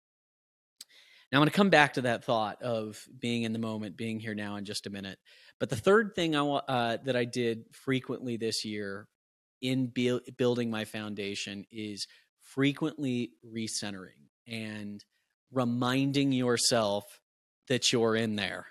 Now, 1.31 1.39
I'm 1.39 1.41
going 1.41 1.51
to 1.51 1.57
come 1.57 1.71
back 1.71 1.95
to 1.95 2.03
that 2.03 2.25
thought 2.25 2.63
of 2.63 3.03
being 3.19 3.43
in 3.43 3.53
the 3.53 3.59
moment, 3.59 3.97
being 3.97 4.19
here 4.19 4.35
now 4.35 4.57
in 4.57 4.65
just 4.65 4.87
a 4.87 4.91
minute. 4.91 5.19
But 5.59 5.71
the 5.71 5.77
third 5.77 6.15
thing 6.15 6.37
I 6.37 6.41
uh, 6.41 6.99
that 7.05 7.17
I 7.17 7.25
did 7.25 7.65
frequently 7.73 8.37
this 8.37 8.65
year 8.65 9.09
in 9.61 9.89
bu- 9.89 10.21
building 10.37 10.71
my 10.71 10.85
foundation 10.85 11.65
is 11.71 12.07
frequently 12.41 13.33
recentering 13.45 14.29
and 14.47 15.05
reminding 15.53 16.33
yourself 16.33 17.05
that 17.69 17.93
you're 17.93 18.17
in 18.17 18.37
there, 18.37 18.67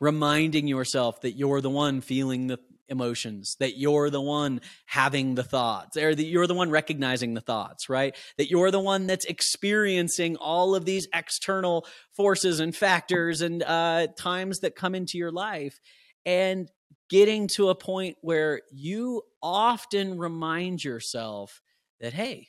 reminding 0.00 0.68
yourself 0.68 1.20
that 1.22 1.32
you're 1.32 1.60
the 1.60 1.70
one 1.70 2.00
feeling 2.00 2.48
the 2.48 2.58
emotions, 2.88 3.56
that 3.60 3.78
you're 3.78 4.10
the 4.10 4.20
one 4.20 4.60
having 4.84 5.36
the 5.36 5.44
thoughts, 5.44 5.96
or 5.96 6.14
that 6.14 6.24
you're 6.24 6.48
the 6.48 6.54
one 6.54 6.70
recognizing 6.70 7.34
the 7.34 7.40
thoughts, 7.40 7.88
right? 7.88 8.16
That 8.36 8.50
you're 8.50 8.70
the 8.70 8.80
one 8.80 9.06
that's 9.06 9.24
experiencing 9.24 10.36
all 10.36 10.74
of 10.74 10.84
these 10.84 11.06
external 11.14 11.86
forces 12.16 12.60
and 12.60 12.74
factors 12.74 13.40
and 13.40 13.62
uh, 13.62 14.08
times 14.18 14.58
that 14.60 14.74
come 14.74 14.94
into 14.94 15.16
your 15.16 15.30
life 15.30 15.80
and 16.24 16.70
getting 17.08 17.48
to 17.48 17.68
a 17.68 17.74
point 17.74 18.16
where 18.20 18.62
you 18.70 19.22
often 19.42 20.18
remind 20.18 20.82
yourself 20.82 21.60
that, 22.00 22.12
hey, 22.12 22.48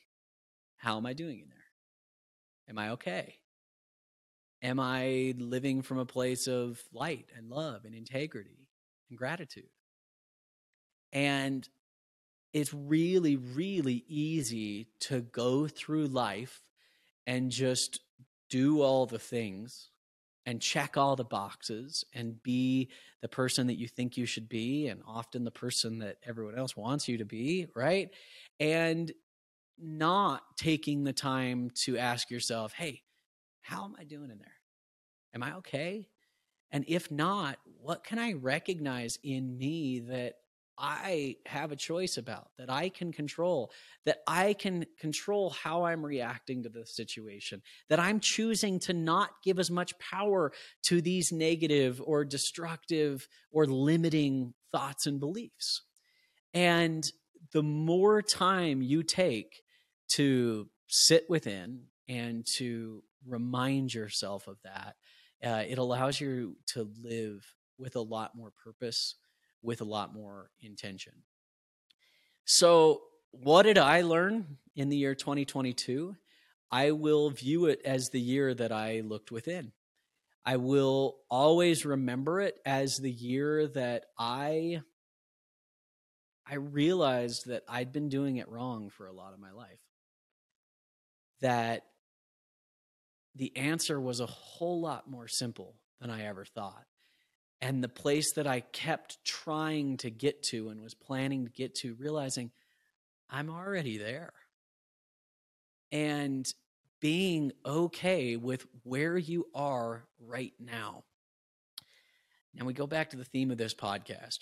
how 0.77 0.97
am 0.97 1.05
I 1.05 1.13
doing 1.13 1.39
in 1.39 1.49
there? 1.49 1.57
Am 2.69 2.77
I 2.77 2.91
okay? 2.91 3.35
Am 4.61 4.79
I 4.79 5.33
living 5.37 5.81
from 5.81 5.97
a 5.97 6.05
place 6.05 6.47
of 6.47 6.81
light 6.93 7.25
and 7.35 7.49
love 7.49 7.85
and 7.85 7.95
integrity 7.95 8.67
and 9.09 9.17
gratitude? 9.17 9.69
And 11.11 11.67
it's 12.53 12.73
really, 12.73 13.37
really 13.37 14.03
easy 14.07 14.89
to 15.01 15.21
go 15.21 15.67
through 15.67 16.07
life 16.07 16.61
and 17.25 17.51
just 17.51 18.01
do 18.49 18.81
all 18.81 19.05
the 19.05 19.19
things 19.19 19.89
and 20.45 20.61
check 20.61 20.97
all 20.97 21.15
the 21.15 21.23
boxes 21.23 22.03
and 22.13 22.41
be 22.41 22.89
the 23.21 23.27
person 23.27 23.67
that 23.67 23.77
you 23.77 23.87
think 23.87 24.17
you 24.17 24.25
should 24.25 24.49
be 24.49 24.87
and 24.87 25.01
often 25.07 25.43
the 25.43 25.51
person 25.51 25.99
that 25.99 26.17
everyone 26.25 26.57
else 26.57 26.75
wants 26.75 27.07
you 27.07 27.17
to 27.17 27.25
be, 27.25 27.67
right? 27.75 28.09
And 28.59 29.11
not 29.77 30.41
taking 30.57 31.03
the 31.03 31.13
time 31.13 31.69
to 31.71 31.97
ask 31.97 32.29
yourself, 32.31 32.73
hey, 32.73 33.01
how 33.61 33.83
am 33.85 33.95
I 33.99 34.03
doing 34.03 34.31
in 34.31 34.39
there? 34.39 34.53
Am 35.33 35.43
I 35.43 35.55
okay? 35.57 36.07
And 36.71 36.85
if 36.87 37.11
not, 37.11 37.57
what 37.81 38.03
can 38.03 38.17
I 38.17 38.33
recognize 38.33 39.19
in 39.23 39.57
me 39.57 39.99
that 39.99 40.35
I 40.77 41.35
have 41.45 41.71
a 41.71 41.75
choice 41.75 42.17
about, 42.17 42.49
that 42.57 42.69
I 42.69 42.89
can 42.89 43.11
control, 43.11 43.71
that 44.05 44.19
I 44.27 44.53
can 44.53 44.85
control 44.99 45.51
how 45.51 45.83
I'm 45.83 46.03
reacting 46.05 46.63
to 46.63 46.69
the 46.69 46.85
situation, 46.85 47.61
that 47.89 47.99
I'm 47.99 48.19
choosing 48.19 48.79
to 48.81 48.93
not 48.93 49.29
give 49.43 49.59
as 49.59 49.69
much 49.69 49.97
power 49.99 50.51
to 50.83 51.01
these 51.01 51.31
negative 51.31 52.01
or 52.03 52.25
destructive 52.25 53.27
or 53.51 53.65
limiting 53.65 54.53
thoughts 54.71 55.05
and 55.05 55.19
beliefs. 55.19 55.83
And 56.53 57.09
the 57.53 57.63
more 57.63 58.21
time 58.21 58.81
you 58.81 59.03
take 59.03 59.63
to 60.13 60.69
sit 60.87 61.29
within 61.29 61.83
and 62.07 62.45
to 62.57 63.03
remind 63.27 63.93
yourself 63.93 64.47
of 64.47 64.57
that, 64.63 64.95
uh, 65.43 65.63
it 65.67 65.77
allows 65.77 66.19
you 66.19 66.57
to 66.67 66.89
live 67.01 67.45
with 67.77 67.95
a 67.95 68.01
lot 68.01 68.35
more 68.35 68.51
purpose, 68.63 69.15
with 69.61 69.81
a 69.81 69.85
lot 69.85 70.13
more 70.13 70.49
intention. 70.61 71.13
So, 72.45 73.01
what 73.31 73.63
did 73.63 73.77
I 73.77 74.01
learn 74.01 74.57
in 74.75 74.89
the 74.89 74.97
year 74.97 75.15
2022? 75.15 76.15
I 76.71 76.91
will 76.91 77.29
view 77.29 77.65
it 77.65 77.81
as 77.85 78.09
the 78.09 78.19
year 78.19 78.53
that 78.53 78.71
I 78.71 79.01
looked 79.01 79.31
within. 79.31 79.71
I 80.45 80.57
will 80.57 81.17
always 81.29 81.85
remember 81.85 82.41
it 82.41 82.59
as 82.65 82.97
the 82.97 83.11
year 83.11 83.67
that 83.67 84.05
I 84.17 84.81
I 86.49 86.55
realized 86.55 87.47
that 87.47 87.63
I'd 87.69 87.93
been 87.93 88.09
doing 88.09 88.37
it 88.37 88.49
wrong 88.49 88.89
for 88.89 89.07
a 89.07 89.13
lot 89.13 89.33
of 89.33 89.39
my 89.39 89.51
life. 89.51 89.79
That 91.39 91.83
the 93.35 93.55
answer 93.55 94.01
was 94.01 94.19
a 94.19 94.25
whole 94.25 94.81
lot 94.81 95.09
more 95.09 95.27
simple 95.27 95.75
than 96.01 96.09
I 96.09 96.25
ever 96.25 96.43
thought. 96.43 96.85
And 97.61 97.83
the 97.83 97.89
place 97.89 98.33
that 98.33 98.47
I 98.47 98.61
kept 98.61 99.23
trying 99.23 99.97
to 99.97 100.09
get 100.09 100.43
to 100.43 100.69
and 100.69 100.81
was 100.81 100.95
planning 100.95 101.45
to 101.45 101.51
get 101.51 101.75
to, 101.75 101.95
realizing 101.95 102.51
I'm 103.29 103.49
already 103.49 103.97
there. 103.97 104.33
And 105.91 106.51
being 106.99 107.51
okay 107.65 108.35
with 108.37 108.65
where 108.83 109.17
you 109.17 109.47
are 109.53 110.03
right 110.19 110.53
now. 110.59 111.03
Now 112.53 112.65
we 112.65 112.73
go 112.73 112.87
back 112.87 113.09
to 113.11 113.17
the 113.17 113.25
theme 113.25 113.51
of 113.51 113.57
this 113.57 113.73
podcast 113.73 114.39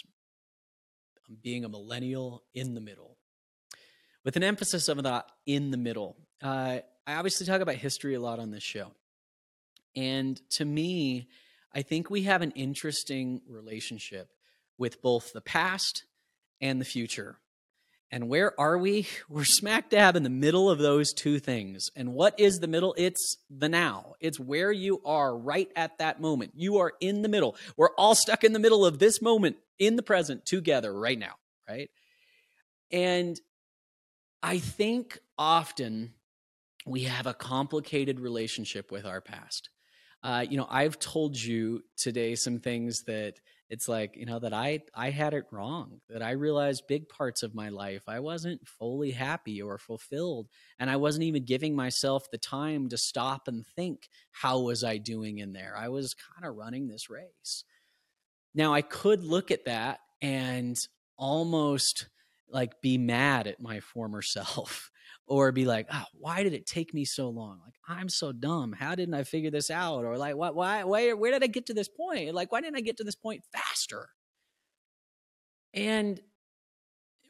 being 1.42 1.64
a 1.64 1.70
millennial 1.70 2.44
in 2.54 2.74
the 2.74 2.82
middle, 2.82 3.18
with 4.24 4.36
an 4.36 4.44
emphasis 4.44 4.88
of 4.88 5.04
that 5.04 5.26
in 5.46 5.72
the 5.72 5.78
middle. 5.78 6.18
Uh, 6.42 6.80
I 7.06 7.16
obviously 7.16 7.46
talk 7.46 7.62
about 7.62 7.76
history 7.76 8.16
a 8.16 8.20
lot 8.20 8.40
on 8.40 8.52
this 8.52 8.64
show. 8.64 8.92
And 9.96 10.42
to 10.52 10.66
me, 10.66 11.30
I 11.74 11.82
think 11.82 12.10
we 12.10 12.24
have 12.24 12.42
an 12.42 12.52
interesting 12.52 13.42
relationship 13.48 14.30
with 14.78 15.02
both 15.02 15.34
the 15.34 15.42
past 15.42 16.06
and 16.62 16.82
the 16.82 16.86
future. 16.86 17.40
And 18.12 18.28
where 18.28 18.60
are 18.60 18.78
we? 18.78 19.08
We're 19.30 19.44
smack 19.44 19.90
dab 19.90 20.16
in 20.16 20.24
the 20.24 20.30
middle 20.30 20.70
of 20.70 20.80
those 20.80 21.14
two 21.14 21.40
things. 21.40 21.90
And 21.96 22.14
what 22.14 22.40
is 22.40 22.60
the 22.60 22.68
middle? 22.68 22.96
It's 22.98 23.38
the 23.50 23.70
now. 23.70 24.14
It's 24.20 24.40
where 24.40 24.72
you 24.72 25.02
are 25.06 25.38
right 25.38 25.70
at 25.76 25.98
that 26.00 26.20
moment. 26.20 26.54
You 26.56 26.78
are 26.78 26.94
in 27.00 27.22
the 27.22 27.30
middle. 27.30 27.56
We're 27.78 27.94
all 27.98 28.16
stuck 28.16 28.44
in 28.44 28.54
the 28.54 28.60
middle 28.60 28.86
of 28.86 29.00
this 29.00 29.22
moment 29.22 29.58
in 29.78 29.96
the 29.96 30.04
present 30.04 30.46
together 30.46 30.92
right 30.92 31.20
now, 31.20 31.36
right? 31.68 31.90
And 32.92 33.40
I 34.42 34.58
think 34.58 35.20
often 35.38 36.14
we 36.86 37.04
have 37.04 37.28
a 37.28 37.34
complicated 37.34 38.20
relationship 38.20 38.92
with 38.92 39.06
our 39.06 39.22
past. 39.22 39.70
Uh, 40.22 40.46
you 40.50 40.58
know, 40.58 40.68
I've 40.70 41.00
told 41.00 41.40
you 41.40 41.84
today 41.96 42.36
some 42.36 42.60
things 42.60 43.04
that 43.04 43.40
it's 43.70 43.88
like 43.88 44.16
you 44.18 44.26
know 44.26 44.40
that 44.40 44.54
i 44.54 44.80
i 44.96 45.10
had 45.10 45.34
it 45.34 45.46
wrong 45.52 46.02
that 46.10 46.22
i 46.22 46.32
realized 46.32 46.88
big 46.88 47.08
parts 47.08 47.44
of 47.44 47.54
my 47.56 47.70
life 47.70 48.04
i 48.08 48.20
wasn't 48.20 48.68
fully 48.68 49.12
happy 49.12 49.62
or 49.62 49.78
fulfilled 49.78 50.48
and 50.80 50.90
i 50.90 50.96
wasn't 50.96 51.24
even 51.24 51.46
giving 51.46 51.76
myself 51.76 52.30
the 52.32 52.38
time 52.38 52.90
to 52.90 52.98
stop 52.98 53.48
and 53.48 53.66
think 53.76 54.10
how 54.32 54.60
was 54.60 54.84
i 54.84 54.98
doing 54.98 55.38
in 55.38 55.54
there? 55.54 55.76
I 55.78 55.90
was 55.90 56.14
kind 56.14 56.46
of 56.46 56.56
running 56.56 56.88
this 56.88 57.10
race. 57.10 57.64
Now 58.56 58.74
i 58.74 58.82
could 58.82 59.24
look 59.24 59.52
at 59.52 59.66
that 59.66 60.00
and 60.22 60.78
almost 61.18 62.10
like 62.50 62.82
be 62.82 62.98
mad 62.98 63.48
at 63.48 63.62
my 63.62 63.80
former 63.80 64.22
self 64.24 64.92
or 65.28 65.52
be 65.52 65.66
like, 65.66 65.88
oh, 65.92 66.06
why 66.14 66.44
did 66.44 66.54
it 66.54 66.66
take 66.66 66.94
me 66.94 67.06
so 67.06 67.30
long? 67.30 67.60
Like, 67.64 67.76
I'm 67.88 68.10
so 68.10 68.32
dumb. 68.32 68.74
How 68.74 68.96
didn't 68.96 69.14
I 69.14 69.24
figure 69.24 69.52
this 69.52 69.70
out? 69.70 70.04
Or 70.04 70.18
like, 70.18 70.36
what, 70.36 70.56
why, 70.56 70.84
why, 70.84 71.14
where 71.14 71.32
did 71.32 71.44
I 71.44 71.48
get 71.48 71.68
to 71.68 71.74
this 71.74 71.90
point? 71.90 72.34
Like, 72.34 72.52
why 72.52 72.62
didn't 72.62 72.78
I 72.78 72.82
get 72.82 72.98
to 72.98 73.04
this 73.04 73.16
point 73.16 73.44
faster? 73.54 74.10
And 75.74 76.20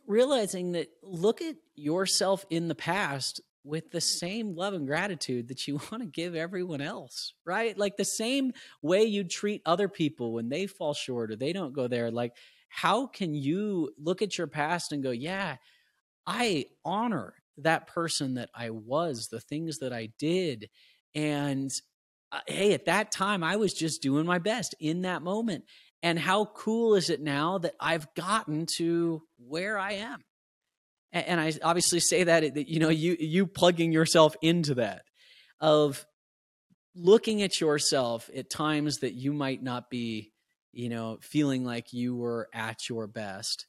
realizing 0.07 0.71
that 0.73 0.87
look 1.03 1.41
at 1.41 1.55
yourself 1.75 2.45
in 2.49 2.67
the 2.67 2.75
past 2.75 3.41
with 3.63 3.91
the 3.91 4.01
same 4.01 4.55
love 4.55 4.73
and 4.73 4.87
gratitude 4.87 5.47
that 5.49 5.67
you 5.67 5.75
want 5.91 6.01
to 6.01 6.09
give 6.09 6.35
everyone 6.35 6.81
else, 6.81 7.33
right? 7.45 7.77
Like 7.77 7.97
the 7.97 8.05
same 8.05 8.53
way 8.81 9.03
you 9.03 9.23
treat 9.23 9.61
other 9.65 9.87
people 9.87 10.33
when 10.33 10.49
they 10.49 10.67
fall 10.67 10.93
short 10.93 11.31
or 11.31 11.35
they 11.35 11.53
don't 11.53 11.73
go 11.73 11.87
there. 11.87 12.11
Like, 12.11 12.33
how 12.69 13.07
can 13.07 13.33
you 13.33 13.91
look 13.97 14.21
at 14.21 14.37
your 14.37 14.47
past 14.47 14.91
and 14.91 15.03
go, 15.03 15.11
yeah, 15.11 15.57
I 16.25 16.65
honor 16.85 17.33
that 17.63 17.87
person 17.87 18.35
that 18.35 18.49
I 18.55 18.69
was, 18.69 19.27
the 19.27 19.39
things 19.39 19.79
that 19.79 19.93
I 19.93 20.09
did. 20.17 20.69
And 21.15 21.71
uh, 22.31 22.39
hey, 22.47 22.73
at 22.73 22.85
that 22.85 23.11
time, 23.11 23.43
I 23.43 23.55
was 23.55 23.73
just 23.73 24.01
doing 24.01 24.25
my 24.25 24.39
best 24.39 24.75
in 24.79 25.01
that 25.01 25.21
moment. 25.21 25.65
And 26.01 26.17
how 26.17 26.45
cool 26.45 26.95
is 26.95 27.09
it 27.09 27.21
now 27.21 27.57
that 27.57 27.75
I've 27.79 28.13
gotten 28.15 28.65
to 28.77 29.21
where 29.37 29.77
I 29.77 29.93
am? 29.93 30.23
And, 31.11 31.25
and 31.25 31.41
I 31.41 31.53
obviously 31.63 31.99
say 31.99 32.23
that, 32.23 32.53
that, 32.53 32.69
you 32.69 32.79
know, 32.79 32.89
you, 32.89 33.17
you 33.19 33.47
plugging 33.47 33.91
yourself 33.91 34.35
into 34.41 34.75
that 34.75 35.03
of 35.59 36.05
looking 36.95 37.41
at 37.41 37.59
yourself 37.59 38.29
at 38.35 38.49
times 38.49 38.97
that 38.97 39.13
you 39.13 39.33
might 39.33 39.61
not 39.61 39.89
be, 39.89 40.31
you 40.71 40.89
know, 40.89 41.17
feeling 41.21 41.65
like 41.65 41.93
you 41.93 42.15
were 42.15 42.47
at 42.53 42.89
your 42.89 43.07
best 43.07 43.65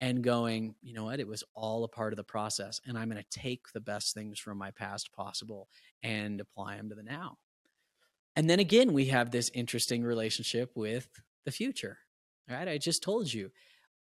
and 0.00 0.22
going, 0.22 0.74
you 0.82 0.94
know 0.94 1.04
what, 1.04 1.20
it 1.20 1.28
was 1.28 1.44
all 1.54 1.84
a 1.84 1.88
part 1.88 2.12
of 2.12 2.16
the 2.16 2.24
process. 2.24 2.80
And 2.86 2.96
I'm 2.96 3.10
going 3.10 3.22
to 3.22 3.38
take 3.38 3.72
the 3.72 3.80
best 3.80 4.14
things 4.14 4.38
from 4.38 4.56
my 4.56 4.70
past 4.70 5.12
possible 5.12 5.68
and 6.02 6.40
apply 6.40 6.76
them 6.76 6.88
to 6.88 6.94
the 6.94 7.02
now. 7.02 7.36
And 8.36 8.48
then 8.48 8.60
again, 8.60 8.92
we 8.92 9.06
have 9.06 9.30
this 9.30 9.50
interesting 9.52 10.02
relationship 10.02 10.70
with 10.74 11.08
the 11.44 11.50
future. 11.50 11.98
Right? 12.48 12.68
I 12.68 12.78
just 12.78 13.02
told 13.02 13.32
you, 13.32 13.50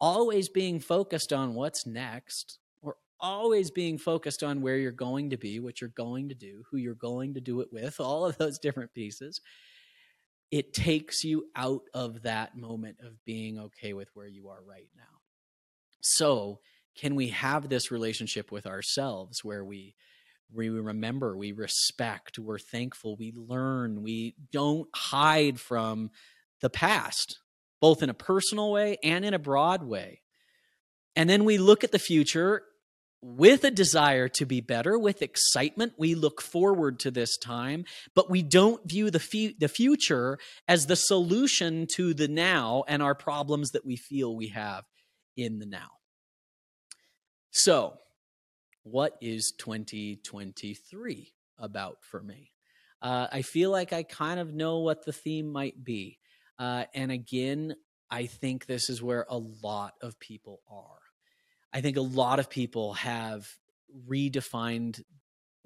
always 0.01 0.49
being 0.49 0.81
focused 0.81 1.33
on 1.33 1.55
what's 1.55 1.87
next, 1.87 2.59
or 2.81 2.97
always 3.21 3.71
being 3.71 3.99
focused 3.99 4.43
on 4.43 4.63
where 4.63 4.77
you're 4.77 4.93
going 4.93 5.31
to 5.31 5.37
be, 5.37 5.61
what 5.61 5.81
you're 5.81 5.91
going 5.91 6.29
to 6.29 6.35
do, 6.35 6.63
who 6.71 6.77
you're 6.77 6.95
going 6.95 7.35
to 7.35 7.41
do 7.41 7.61
it 7.61 7.69
with, 7.73 8.01
all 8.01 8.25
of 8.25 8.39
those 8.39 8.59
different 8.59 8.95
pieces. 8.95 9.41
It 10.51 10.73
takes 10.73 11.25
you 11.25 11.47
out 11.57 11.83
of 11.93 12.23
that 12.23 12.57
moment 12.57 12.99
of 13.05 13.23
being 13.27 13.59
okay 13.59 13.93
with 13.93 14.09
where 14.15 14.29
you 14.29 14.49
are 14.49 14.63
right 14.67 14.89
now. 14.97 15.18
So, 16.17 16.61
can 16.97 17.15
we 17.15 17.29
have 17.29 17.69
this 17.69 17.91
relationship 17.91 18.51
with 18.51 18.67
ourselves 18.67 19.45
where 19.45 19.65
we 19.65 19.95
we 20.53 20.71
remember, 20.71 21.37
we 21.37 21.53
respect, 21.53 22.39
we're 22.39 22.59
thankful, 22.59 23.17
we 23.17 23.33
learn, 23.37 24.03
we 24.03 24.35
don't 24.51 24.89
hide 24.95 25.61
from 25.61 26.11
the 26.61 26.71
past, 26.71 27.39
both 27.81 28.03
in 28.03 28.09
a 28.09 28.15
personal 28.15 28.73
way 28.73 28.97
and 29.05 29.25
in 29.25 29.35
a 29.35 29.39
broad 29.39 29.83
way. 29.83 30.23
And 31.15 31.29
then 31.29 31.45
we 31.45 31.59
look 31.59 31.85
at 31.85 31.93
the 31.93 31.99
future 31.99 32.63
with 33.21 33.65
a 33.65 33.71
desire 33.71 34.29
to 34.29 34.47
be 34.47 34.61
better, 34.61 34.99
with 34.99 35.23
excitement. 35.23 35.95
We 35.99 36.15
look 36.15 36.41
forward 36.41 37.01
to 37.01 37.11
this 37.11 37.37
time, 37.37 37.85
but 38.15 38.31
we 38.31 38.43
don't 38.43 38.89
view 38.89 39.11
the, 39.11 39.21
fu- 39.21 39.55
the 39.59 39.69
future 39.69 40.39
as 40.67 40.87
the 40.87 40.97
solution 40.97 41.87
to 41.97 42.15
the 42.15 42.29
now 42.29 42.85
and 42.87 43.03
our 43.03 43.15
problems 43.15 43.73
that 43.73 43.85
we 43.85 43.97
feel 43.97 44.35
we 44.35 44.49
have 44.49 44.85
in 45.37 45.59
the 45.59 45.67
now. 45.67 45.98
So, 47.51 47.99
what 48.83 49.17
is 49.21 49.53
2023 49.53 51.33
about 51.59 51.99
for 52.03 52.23
me? 52.23 52.53
Uh, 53.01 53.29
I 53.31 53.43
feel 53.43 53.71
like 53.71 53.93
I 53.93 54.03
kind 54.03 54.41
of 54.41 54.55
know 54.55 54.79
what 54.79 55.05
the 55.05 55.13
theme 55.13 55.51
might 55.51 55.83
be. 55.85 56.19
Uh, 56.59 56.85
and 56.95 57.13
again, 57.13 57.77
I 58.11 58.27
think 58.27 58.67
this 58.67 58.91
is 58.91 59.03
where 59.03 59.27
a 59.29 59.39
lot 59.39 59.95
of 60.03 60.19
people 60.19 60.63
are. 60.69 61.01
I 61.73 61.81
think 61.81 61.97
a 61.97 62.03
lot 62.03 62.39
of 62.39 62.51
people 62.51 62.95
have 62.95 63.49
redefined 64.09 65.03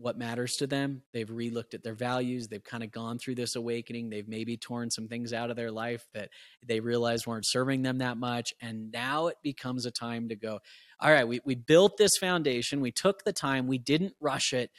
what 0.03 0.19
matters 0.19 0.55
to 0.57 0.67
them. 0.67 1.03
They've 1.13 1.29
relooked 1.29 1.75
at 1.75 1.85
their 1.85 1.95
values. 1.95 2.49
They've 2.49 2.63
kind 2.63 2.83
of 2.83 2.91
gone 2.91 3.19
through 3.19 3.37
this 3.37 3.55
awakening. 3.55 4.11
They've 4.11 4.27
maybe 4.27 4.57
torn 4.57 4.91
some 4.91 5.07
things 5.07 5.33
out 5.33 5.51
of 5.51 5.57
their 5.57 5.71
life 5.71 6.05
that 6.13 6.31
they 6.67 6.81
realized 6.81 7.27
weren't 7.27 7.47
serving 7.47 7.83
them 7.83 7.99
that 7.99 8.17
much. 8.17 8.53
And 8.61 8.91
now 8.91 9.29
it 9.29 9.37
becomes 9.43 9.87
a 9.87 9.93
time 9.93 10.29
to 10.29 10.37
go, 10.37 10.59
all 11.01 11.13
right, 11.13 11.27
we, 11.27 11.41
we 11.45 11.55
built 11.55 11.97
this 11.97 12.17
foundation. 12.19 12.81
We 12.81 12.91
took 12.91 13.23
the 13.25 13.33
time. 13.33 13.69
We 13.69 13.79
didn't 13.79 14.15
rush 14.21 14.53
it. 14.53 14.71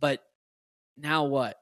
But 0.00 0.20
now 0.96 1.24
what? 1.24 1.56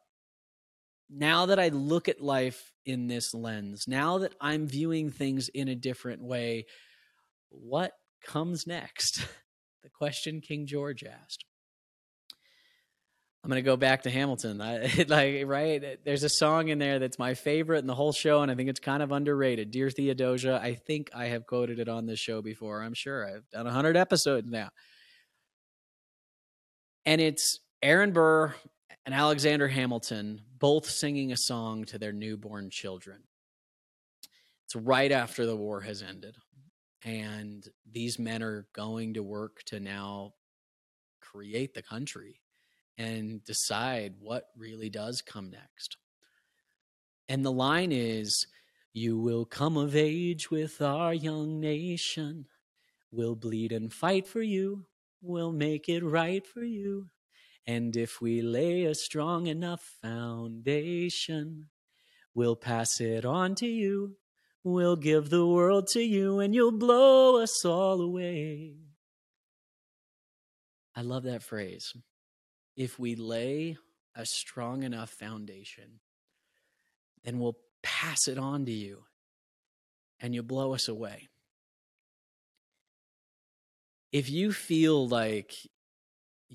Now 1.11 1.47
that 1.47 1.59
I 1.59 1.69
look 1.69 2.09
at 2.09 2.23
life 2.23 2.73
in 2.87 3.07
this 3.07 3.35
lens, 3.35 3.85
now 3.87 4.19
that 4.19 4.35
I'm 4.41 4.67
viewing 4.67 5.11
things 5.11 5.51
in 5.51 5.69
a 5.69 5.75
different 5.75 6.23
way, 6.23 6.65
what 7.51 7.93
comes 8.25 8.67
next? 8.67 9.27
the 9.83 9.91
question 9.91 10.41
King 10.41 10.67
George 10.67 11.05
asked. 11.05 11.45
I'm 13.43 13.49
gonna 13.49 13.63
go 13.63 13.77
back 13.77 14.03
to 14.03 14.11
Hamilton. 14.11 14.61
I, 14.61 15.05
like 15.09 15.43
right, 15.47 15.99
there's 16.05 16.23
a 16.23 16.29
song 16.29 16.69
in 16.69 16.79
there 16.79 16.99
that's 16.99 17.19
my 17.19 17.35
favorite 17.35 17.79
in 17.79 17.87
the 17.87 17.95
whole 17.95 18.13
show, 18.13 18.43
and 18.43 18.51
I 18.51 18.55
think 18.55 18.69
it's 18.69 18.81
kind 18.81 19.03
of 19.03 19.11
underrated. 19.11 19.71
Dear 19.73 19.91
Theodosia, 19.91 20.61
I 20.63 20.75
think 20.75 21.11
I 21.15 21.27
have 21.27 21.47
quoted 21.47 21.81
it 21.81 21.89
on 21.89 22.07
this 22.07 22.21
show 22.21 22.41
before. 22.41 22.83
I'm 22.83 22.95
sure 22.95 23.27
I've 23.27 23.49
done 23.51 23.67
hundred 23.67 23.97
episodes 23.97 24.47
now. 24.49 24.71
And 27.05 27.21
it's 27.21 27.59
Aaron 27.83 28.13
Burr 28.13 28.55
and 29.05 29.15
Alexander 29.15 29.67
Hamilton 29.67 30.43
both 30.59 30.89
singing 30.89 31.33
a 31.33 31.37
song 31.37 31.85
to 31.87 31.99
their 31.99 32.13
newborn 32.13 32.71
children. 32.71 33.25
It's 34.67 34.77
right 34.77 35.11
after 35.11 35.45
the 35.45 35.57
war 35.57 35.81
has 35.81 36.03
ended. 36.03 36.37
And 37.05 37.67
these 37.91 38.21
men 38.21 38.45
are 38.45 38.69
going 38.73 39.15
to 39.15 39.25
work 39.25 39.65
to 39.67 39.81
now 39.81 40.35
create 41.21 41.75
the 41.75 41.83
country 41.83 42.42
and 42.99 43.45
decide 43.45 44.15
what 44.21 44.49
really 44.57 44.91
does 44.91 45.23
come 45.23 45.51
next. 45.51 45.97
And 47.29 47.45
the 47.45 47.53
line 47.53 47.93
is 47.93 48.47
You 48.93 49.19
will 49.19 49.47
come 49.47 49.79
of 49.79 49.97
age 49.97 50.51
with 50.51 50.83
our 50.83 51.15
young 51.15 51.61
nation. 51.61 52.47
We'll 53.11 53.37
bleed 53.37 53.73
and 53.73 53.93
fight 53.93 54.27
for 54.27 54.43
you. 54.43 54.85
We'll 55.23 55.53
make 55.53 55.89
it 55.89 56.05
right 56.05 56.47
for 56.47 56.63
you. 56.63 57.09
And 57.67 57.97
if 57.97 58.21
we 58.21 58.43
lay 58.43 58.85
a 58.85 58.95
strong 58.95 59.47
enough 59.47 59.83
foundation, 60.03 61.69
we'll 62.35 62.57
pass 62.57 63.01
it 63.01 63.25
on 63.25 63.55
to 63.57 63.67
you. 63.67 64.17
We'll 64.65 64.97
give 64.97 65.31
the 65.31 65.47
world 65.47 65.89
to 65.89 66.01
you, 66.01 66.39
and 66.41 66.55
you'll 66.55 66.73
blow 66.73 67.43
us 67.43 67.65
all 67.65 68.01
away. 68.01 68.75
I 70.95 71.03
love 71.03 71.23
that 71.25 71.43
phrase. 71.43 71.95
If 72.77 72.99
we 72.99 73.15
lay 73.15 73.77
a 74.15 74.25
strong 74.27 74.83
enough 74.83 75.11
foundation, 75.11 76.01
then 77.25 77.39
we'll 77.39 77.59
pass 77.83 78.29
it 78.29 78.39
on 78.39 78.65
to 78.67 78.73
you, 78.73 79.05
and 80.21 80.35
you'll 80.35 80.45
blow 80.45 80.75
us 80.75 80.89
away. 80.89 81.29
If 84.13 84.29
you 84.31 84.53
feel 84.53 85.09
like 85.09 85.55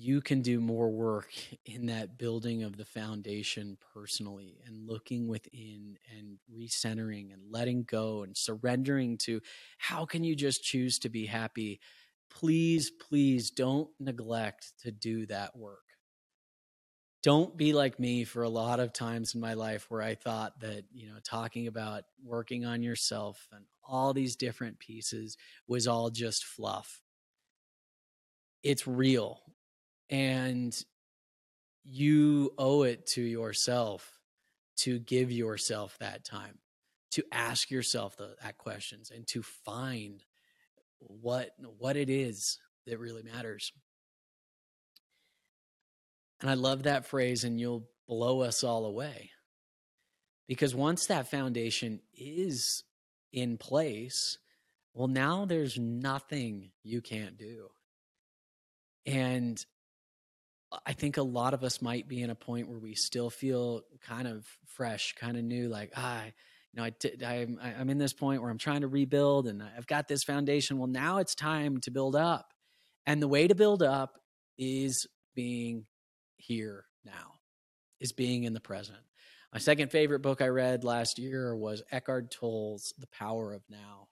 you 0.00 0.20
can 0.20 0.42
do 0.42 0.60
more 0.60 0.88
work 0.88 1.32
in 1.66 1.86
that 1.86 2.18
building 2.18 2.62
of 2.62 2.76
the 2.76 2.84
foundation 2.84 3.76
personally 3.92 4.60
and 4.64 4.86
looking 4.86 5.26
within 5.26 5.98
and 6.16 6.38
recentering 6.56 7.32
and 7.32 7.42
letting 7.50 7.82
go 7.82 8.22
and 8.22 8.36
surrendering 8.36 9.18
to 9.18 9.40
how 9.78 10.06
can 10.06 10.22
you 10.22 10.36
just 10.36 10.62
choose 10.62 11.00
to 11.00 11.08
be 11.08 11.26
happy 11.26 11.80
please 12.30 12.92
please 13.08 13.50
don't 13.50 13.88
neglect 13.98 14.72
to 14.80 14.92
do 14.92 15.26
that 15.26 15.56
work 15.56 15.87
don't 17.22 17.56
be 17.56 17.72
like 17.72 17.98
me 17.98 18.24
for 18.24 18.44
a 18.44 18.48
lot 18.48 18.78
of 18.78 18.92
times 18.92 19.34
in 19.34 19.40
my 19.40 19.54
life 19.54 19.86
where 19.88 20.02
i 20.02 20.14
thought 20.14 20.60
that 20.60 20.84
you 20.92 21.08
know 21.08 21.18
talking 21.24 21.66
about 21.66 22.04
working 22.24 22.64
on 22.64 22.82
yourself 22.82 23.48
and 23.52 23.64
all 23.88 24.12
these 24.12 24.36
different 24.36 24.78
pieces 24.78 25.36
was 25.66 25.88
all 25.88 26.10
just 26.10 26.44
fluff. 26.44 27.00
It's 28.62 28.86
real. 28.86 29.40
And 30.10 30.76
you 31.84 32.52
owe 32.58 32.82
it 32.82 33.06
to 33.06 33.22
yourself 33.22 34.20
to 34.76 34.98
give 34.98 35.32
yourself 35.32 35.96
that 35.98 36.24
time 36.24 36.58
to 37.10 37.24
ask 37.32 37.70
yourself 37.70 38.18
the, 38.18 38.36
that 38.42 38.58
questions 38.58 39.10
and 39.10 39.26
to 39.26 39.42
find 39.42 40.22
what 40.98 41.50
what 41.78 41.96
it 41.96 42.10
is 42.10 42.58
that 42.86 42.98
really 42.98 43.22
matters 43.22 43.72
and 46.40 46.50
i 46.50 46.54
love 46.54 46.84
that 46.84 47.06
phrase 47.06 47.44
and 47.44 47.60
you'll 47.60 47.88
blow 48.06 48.40
us 48.40 48.64
all 48.64 48.86
away 48.86 49.30
because 50.46 50.74
once 50.74 51.06
that 51.06 51.30
foundation 51.30 52.00
is 52.16 52.84
in 53.32 53.56
place 53.56 54.38
well 54.94 55.08
now 55.08 55.44
there's 55.44 55.78
nothing 55.78 56.70
you 56.82 57.00
can't 57.00 57.36
do 57.36 57.68
and 59.06 59.64
I 60.84 60.92
think 60.92 61.16
a 61.16 61.22
lot 61.22 61.54
of 61.54 61.64
us 61.64 61.80
might 61.80 62.08
be 62.08 62.20
in 62.20 62.30
a 62.30 62.34
point 62.34 62.68
where 62.68 62.78
we 62.78 62.94
still 62.94 63.30
feel 63.30 63.82
kind 64.06 64.28
of 64.28 64.46
fresh, 64.66 65.14
kind 65.14 65.36
of 65.36 65.44
new, 65.44 65.68
like, 65.68 65.92
ah, 65.96 66.24
you 66.24 66.32
know, 66.74 66.84
I 66.84 66.90
t- 66.90 67.24
I'm, 67.24 67.58
I'm 67.62 67.88
in 67.88 67.98
this 67.98 68.12
point 68.12 68.42
where 68.42 68.50
I'm 68.50 68.58
trying 68.58 68.82
to 68.82 68.88
rebuild 68.88 69.46
and 69.46 69.62
I've 69.62 69.86
got 69.86 70.08
this 70.08 70.24
foundation. 70.24 70.78
Well, 70.78 70.88
now 70.88 71.18
it's 71.18 71.34
time 71.34 71.78
to 71.80 71.90
build 71.90 72.14
up. 72.14 72.52
And 73.06 73.22
the 73.22 73.28
way 73.28 73.48
to 73.48 73.54
build 73.54 73.82
up 73.82 74.20
is 74.58 75.06
being 75.34 75.86
here 76.38 76.86
now, 77.04 77.34
is 78.00 78.12
being 78.12 78.44
in 78.44 78.54
the 78.54 78.60
present. 78.60 78.98
My 79.52 79.58
second 79.58 79.90
favorite 79.90 80.20
book 80.20 80.42
I 80.42 80.48
read 80.48 80.84
last 80.84 81.18
year 81.18 81.54
was 81.54 81.82
Eckhart 81.90 82.30
Tolle's 82.30 82.94
The 82.98 83.06
Power 83.08 83.52
of 83.52 83.62
Now. 83.68 84.08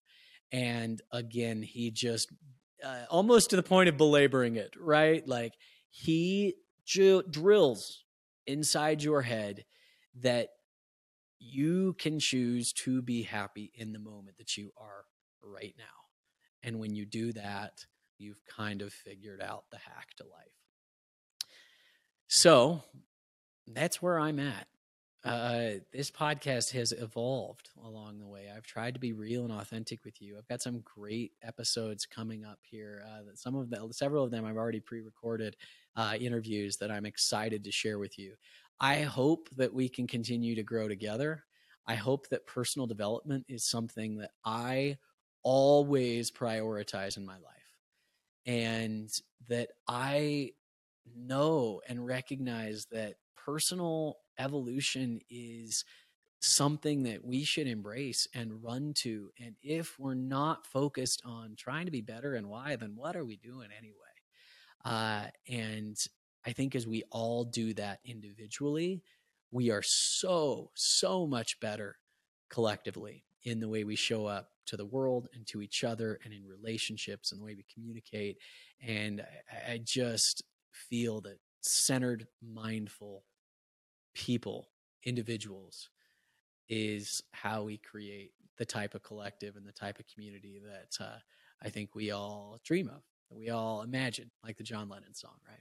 And 0.52 1.00
again, 1.12 1.62
he 1.62 1.90
just 1.90 2.30
uh, 2.84 3.04
almost 3.10 3.50
to 3.50 3.56
the 3.56 3.62
point 3.62 3.88
of 3.88 3.96
belaboring 3.96 4.56
it, 4.56 4.74
right? 4.78 5.26
Like, 5.26 5.54
he 5.90 6.54
drills 6.86 8.04
inside 8.46 9.02
your 9.02 9.22
head 9.22 9.64
that 10.20 10.48
you 11.38 11.94
can 11.98 12.18
choose 12.18 12.72
to 12.72 13.02
be 13.02 13.22
happy 13.22 13.72
in 13.74 13.92
the 13.92 13.98
moment 13.98 14.38
that 14.38 14.56
you 14.56 14.72
are 14.76 15.04
right 15.42 15.74
now. 15.76 15.84
And 16.62 16.78
when 16.78 16.94
you 16.94 17.06
do 17.06 17.32
that, 17.32 17.72
you've 18.18 18.40
kind 18.46 18.82
of 18.82 18.92
figured 18.92 19.42
out 19.42 19.64
the 19.70 19.78
hack 19.78 20.08
to 20.16 20.24
life. 20.24 20.65
So 22.28 22.82
that's 23.66 24.02
where 24.02 24.18
I'm 24.18 24.38
at. 24.38 24.66
Uh, 25.24 25.80
this 25.92 26.10
podcast 26.10 26.70
has 26.70 26.92
evolved 26.92 27.70
along 27.84 28.20
the 28.20 28.26
way. 28.26 28.48
I've 28.54 28.66
tried 28.66 28.94
to 28.94 29.00
be 29.00 29.12
real 29.12 29.42
and 29.42 29.52
authentic 29.52 30.04
with 30.04 30.22
you. 30.22 30.38
I've 30.38 30.46
got 30.46 30.62
some 30.62 30.80
great 30.84 31.32
episodes 31.42 32.06
coming 32.06 32.44
up 32.44 32.60
here. 32.62 33.04
Uh, 33.04 33.22
some 33.34 33.56
of 33.56 33.68
them, 33.68 33.92
several 33.92 34.22
of 34.24 34.30
them, 34.30 34.44
I've 34.44 34.56
already 34.56 34.78
pre-recorded 34.78 35.56
uh, 35.96 36.14
interviews 36.20 36.76
that 36.76 36.92
I'm 36.92 37.06
excited 37.06 37.64
to 37.64 37.72
share 37.72 37.98
with 37.98 38.18
you. 38.20 38.34
I 38.78 39.00
hope 39.02 39.48
that 39.56 39.74
we 39.74 39.88
can 39.88 40.06
continue 40.06 40.54
to 40.54 40.62
grow 40.62 40.86
together. 40.86 41.42
I 41.88 41.96
hope 41.96 42.28
that 42.28 42.46
personal 42.46 42.86
development 42.86 43.46
is 43.48 43.64
something 43.64 44.18
that 44.18 44.30
I 44.44 44.98
always 45.42 46.30
prioritize 46.30 47.16
in 47.16 47.24
my 47.26 47.34
life, 47.38 47.78
and 48.46 49.10
that 49.48 49.70
I 49.88 50.52
know 51.14 51.80
and 51.88 52.04
recognize 52.04 52.86
that 52.92 53.14
personal 53.36 54.16
evolution 54.38 55.20
is 55.30 55.84
something 56.40 57.02
that 57.04 57.24
we 57.24 57.44
should 57.44 57.66
embrace 57.66 58.28
and 58.34 58.62
run 58.62 58.92
to. 58.94 59.30
And 59.40 59.54
if 59.62 59.98
we're 59.98 60.14
not 60.14 60.66
focused 60.66 61.22
on 61.24 61.54
trying 61.56 61.86
to 61.86 61.90
be 61.90 62.02
better 62.02 62.34
and 62.34 62.48
why, 62.48 62.76
then 62.76 62.92
what 62.94 63.16
are 63.16 63.24
we 63.24 63.36
doing 63.36 63.68
anyway? 63.76 63.94
Uh, 64.84 65.26
and 65.48 65.96
I 66.46 66.52
think 66.52 66.74
as 66.74 66.86
we 66.86 67.02
all 67.10 67.44
do 67.44 67.74
that 67.74 68.00
individually, 68.04 69.02
we 69.50 69.70
are 69.70 69.82
so, 69.82 70.70
so 70.74 71.26
much 71.26 71.58
better 71.60 71.96
collectively 72.50 73.24
in 73.44 73.60
the 73.60 73.68
way 73.68 73.84
we 73.84 73.96
show 73.96 74.26
up 74.26 74.50
to 74.66 74.76
the 74.76 74.84
world 74.84 75.28
and 75.34 75.46
to 75.46 75.62
each 75.62 75.84
other 75.84 76.18
and 76.24 76.32
in 76.32 76.44
relationships 76.44 77.32
and 77.32 77.40
the 77.40 77.44
way 77.44 77.54
we 77.54 77.64
communicate. 77.72 78.38
And 78.86 79.24
I, 79.68 79.72
I 79.72 79.80
just 79.82 80.42
feel 80.88 81.20
that 81.22 81.38
centered, 81.60 82.26
mindful 82.42 83.24
people, 84.14 84.68
individuals, 85.04 85.88
is 86.68 87.22
how 87.32 87.64
we 87.64 87.78
create 87.78 88.32
the 88.58 88.64
type 88.64 88.94
of 88.94 89.02
collective 89.02 89.56
and 89.56 89.66
the 89.66 89.72
type 89.72 89.98
of 89.98 90.06
community 90.12 90.60
that 90.64 91.04
uh, 91.04 91.18
I 91.62 91.70
think 91.70 91.94
we 91.94 92.10
all 92.10 92.58
dream 92.64 92.88
of, 92.88 93.02
we 93.30 93.50
all 93.50 93.82
imagine, 93.82 94.30
like 94.44 94.56
the 94.56 94.64
John 94.64 94.88
Lennon 94.88 95.14
song, 95.14 95.36
right? 95.48 95.60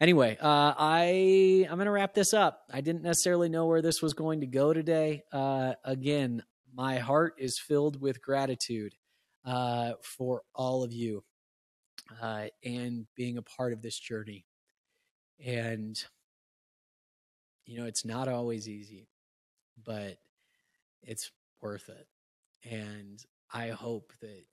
Anyway, 0.00 0.36
uh, 0.40 0.74
I 0.78 1.66
I'm 1.68 1.76
gonna 1.76 1.90
wrap 1.90 2.14
this 2.14 2.32
up. 2.32 2.62
I 2.72 2.80
didn't 2.80 3.02
necessarily 3.02 3.48
know 3.48 3.66
where 3.66 3.82
this 3.82 4.00
was 4.00 4.14
going 4.14 4.40
to 4.40 4.46
go 4.46 4.72
today. 4.72 5.24
Uh, 5.32 5.74
again, 5.84 6.42
my 6.72 6.98
heart 6.98 7.34
is 7.38 7.58
filled 7.58 8.00
with 8.00 8.22
gratitude 8.22 8.94
uh, 9.44 9.92
for 10.02 10.42
all 10.54 10.84
of 10.84 10.92
you 10.92 11.24
uh, 12.22 12.46
and 12.64 13.06
being 13.14 13.38
a 13.38 13.42
part 13.42 13.72
of 13.72 13.82
this 13.82 13.98
journey. 13.98 14.44
And 15.44 16.02
you 17.64 17.78
know, 17.78 17.86
it's 17.86 18.04
not 18.04 18.28
always 18.28 18.66
easy, 18.68 19.08
but 19.84 20.16
it's 21.02 21.30
worth 21.60 21.90
it. 21.90 22.06
And 22.68 23.22
I 23.52 23.68
hope 23.68 24.12
that 24.20 24.44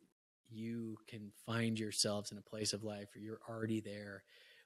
you 0.49 0.97
can 1.07 1.31
find 1.45 1.79
yourselves 1.79 2.31
in 2.31 2.37
a 2.37 2.41
place 2.41 2.73
of 2.73 2.83
life 2.83 3.09
where 3.13 3.23
you're 3.23 3.39
already 3.49 3.79
there, 3.79 4.23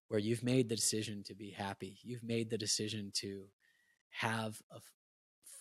where 0.08 0.20
you've 0.20 0.44
made 0.44 0.68
the 0.68 0.76
decision 0.76 1.24
to 1.24 1.36
be 1.36 1.52
happy. 1.52 2.00
You've 2.02 2.24
made 2.24 2.50
the 2.50 2.58
decision 2.58 3.12
to 3.16 3.44
have 4.10 4.60
a 4.72 4.80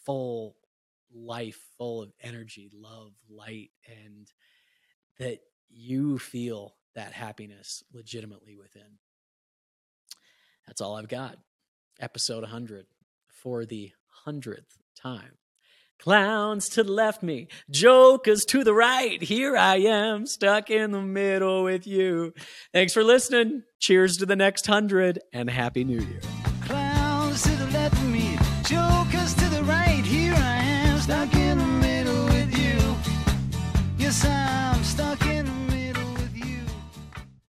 full 0.05 0.57
life 1.15 1.61
full 1.77 2.03
of 2.03 2.13
energy, 2.23 2.71
love, 2.75 3.13
light, 3.29 3.71
and 3.87 4.31
that 5.19 5.41
you 5.69 6.19
feel 6.19 6.75
that 6.99 7.13
happiness 7.13 7.85
legitimately 7.95 8.57
within. 8.57 8.99
That's 10.67 10.81
all 10.81 10.97
I've 10.97 11.09
got 11.09 11.39
episode 12.01 12.43
100 12.43 12.87
for 13.29 13.65
the 13.65 13.93
hundredth 14.25 14.79
time. 15.01 15.39
Clowns 16.01 16.69
to 16.71 16.83
the 16.83 16.91
left 16.93 17.23
me, 17.23 17.47
jokers 17.71 18.45
to 18.47 18.65
the 18.65 18.75
right. 18.75 19.23
Here 19.23 19.57
I 19.57 19.77
am, 19.77 20.27
stuck 20.27 20.71
in 20.71 20.91
the 20.91 21.01
middle 21.01 21.63
with 21.63 21.87
you. 21.87 22.35
Thanks 22.73 22.93
for 22.93 23.05
listening. 23.05 23.63
Cheers 23.79 24.17
to 24.17 24.27
the 24.27 24.37
next 24.37 24.67
hundred 24.67 25.21
and 25.33 25.49
Happy 25.49 25.85
New 25.85 26.01
Year. 26.01 26.48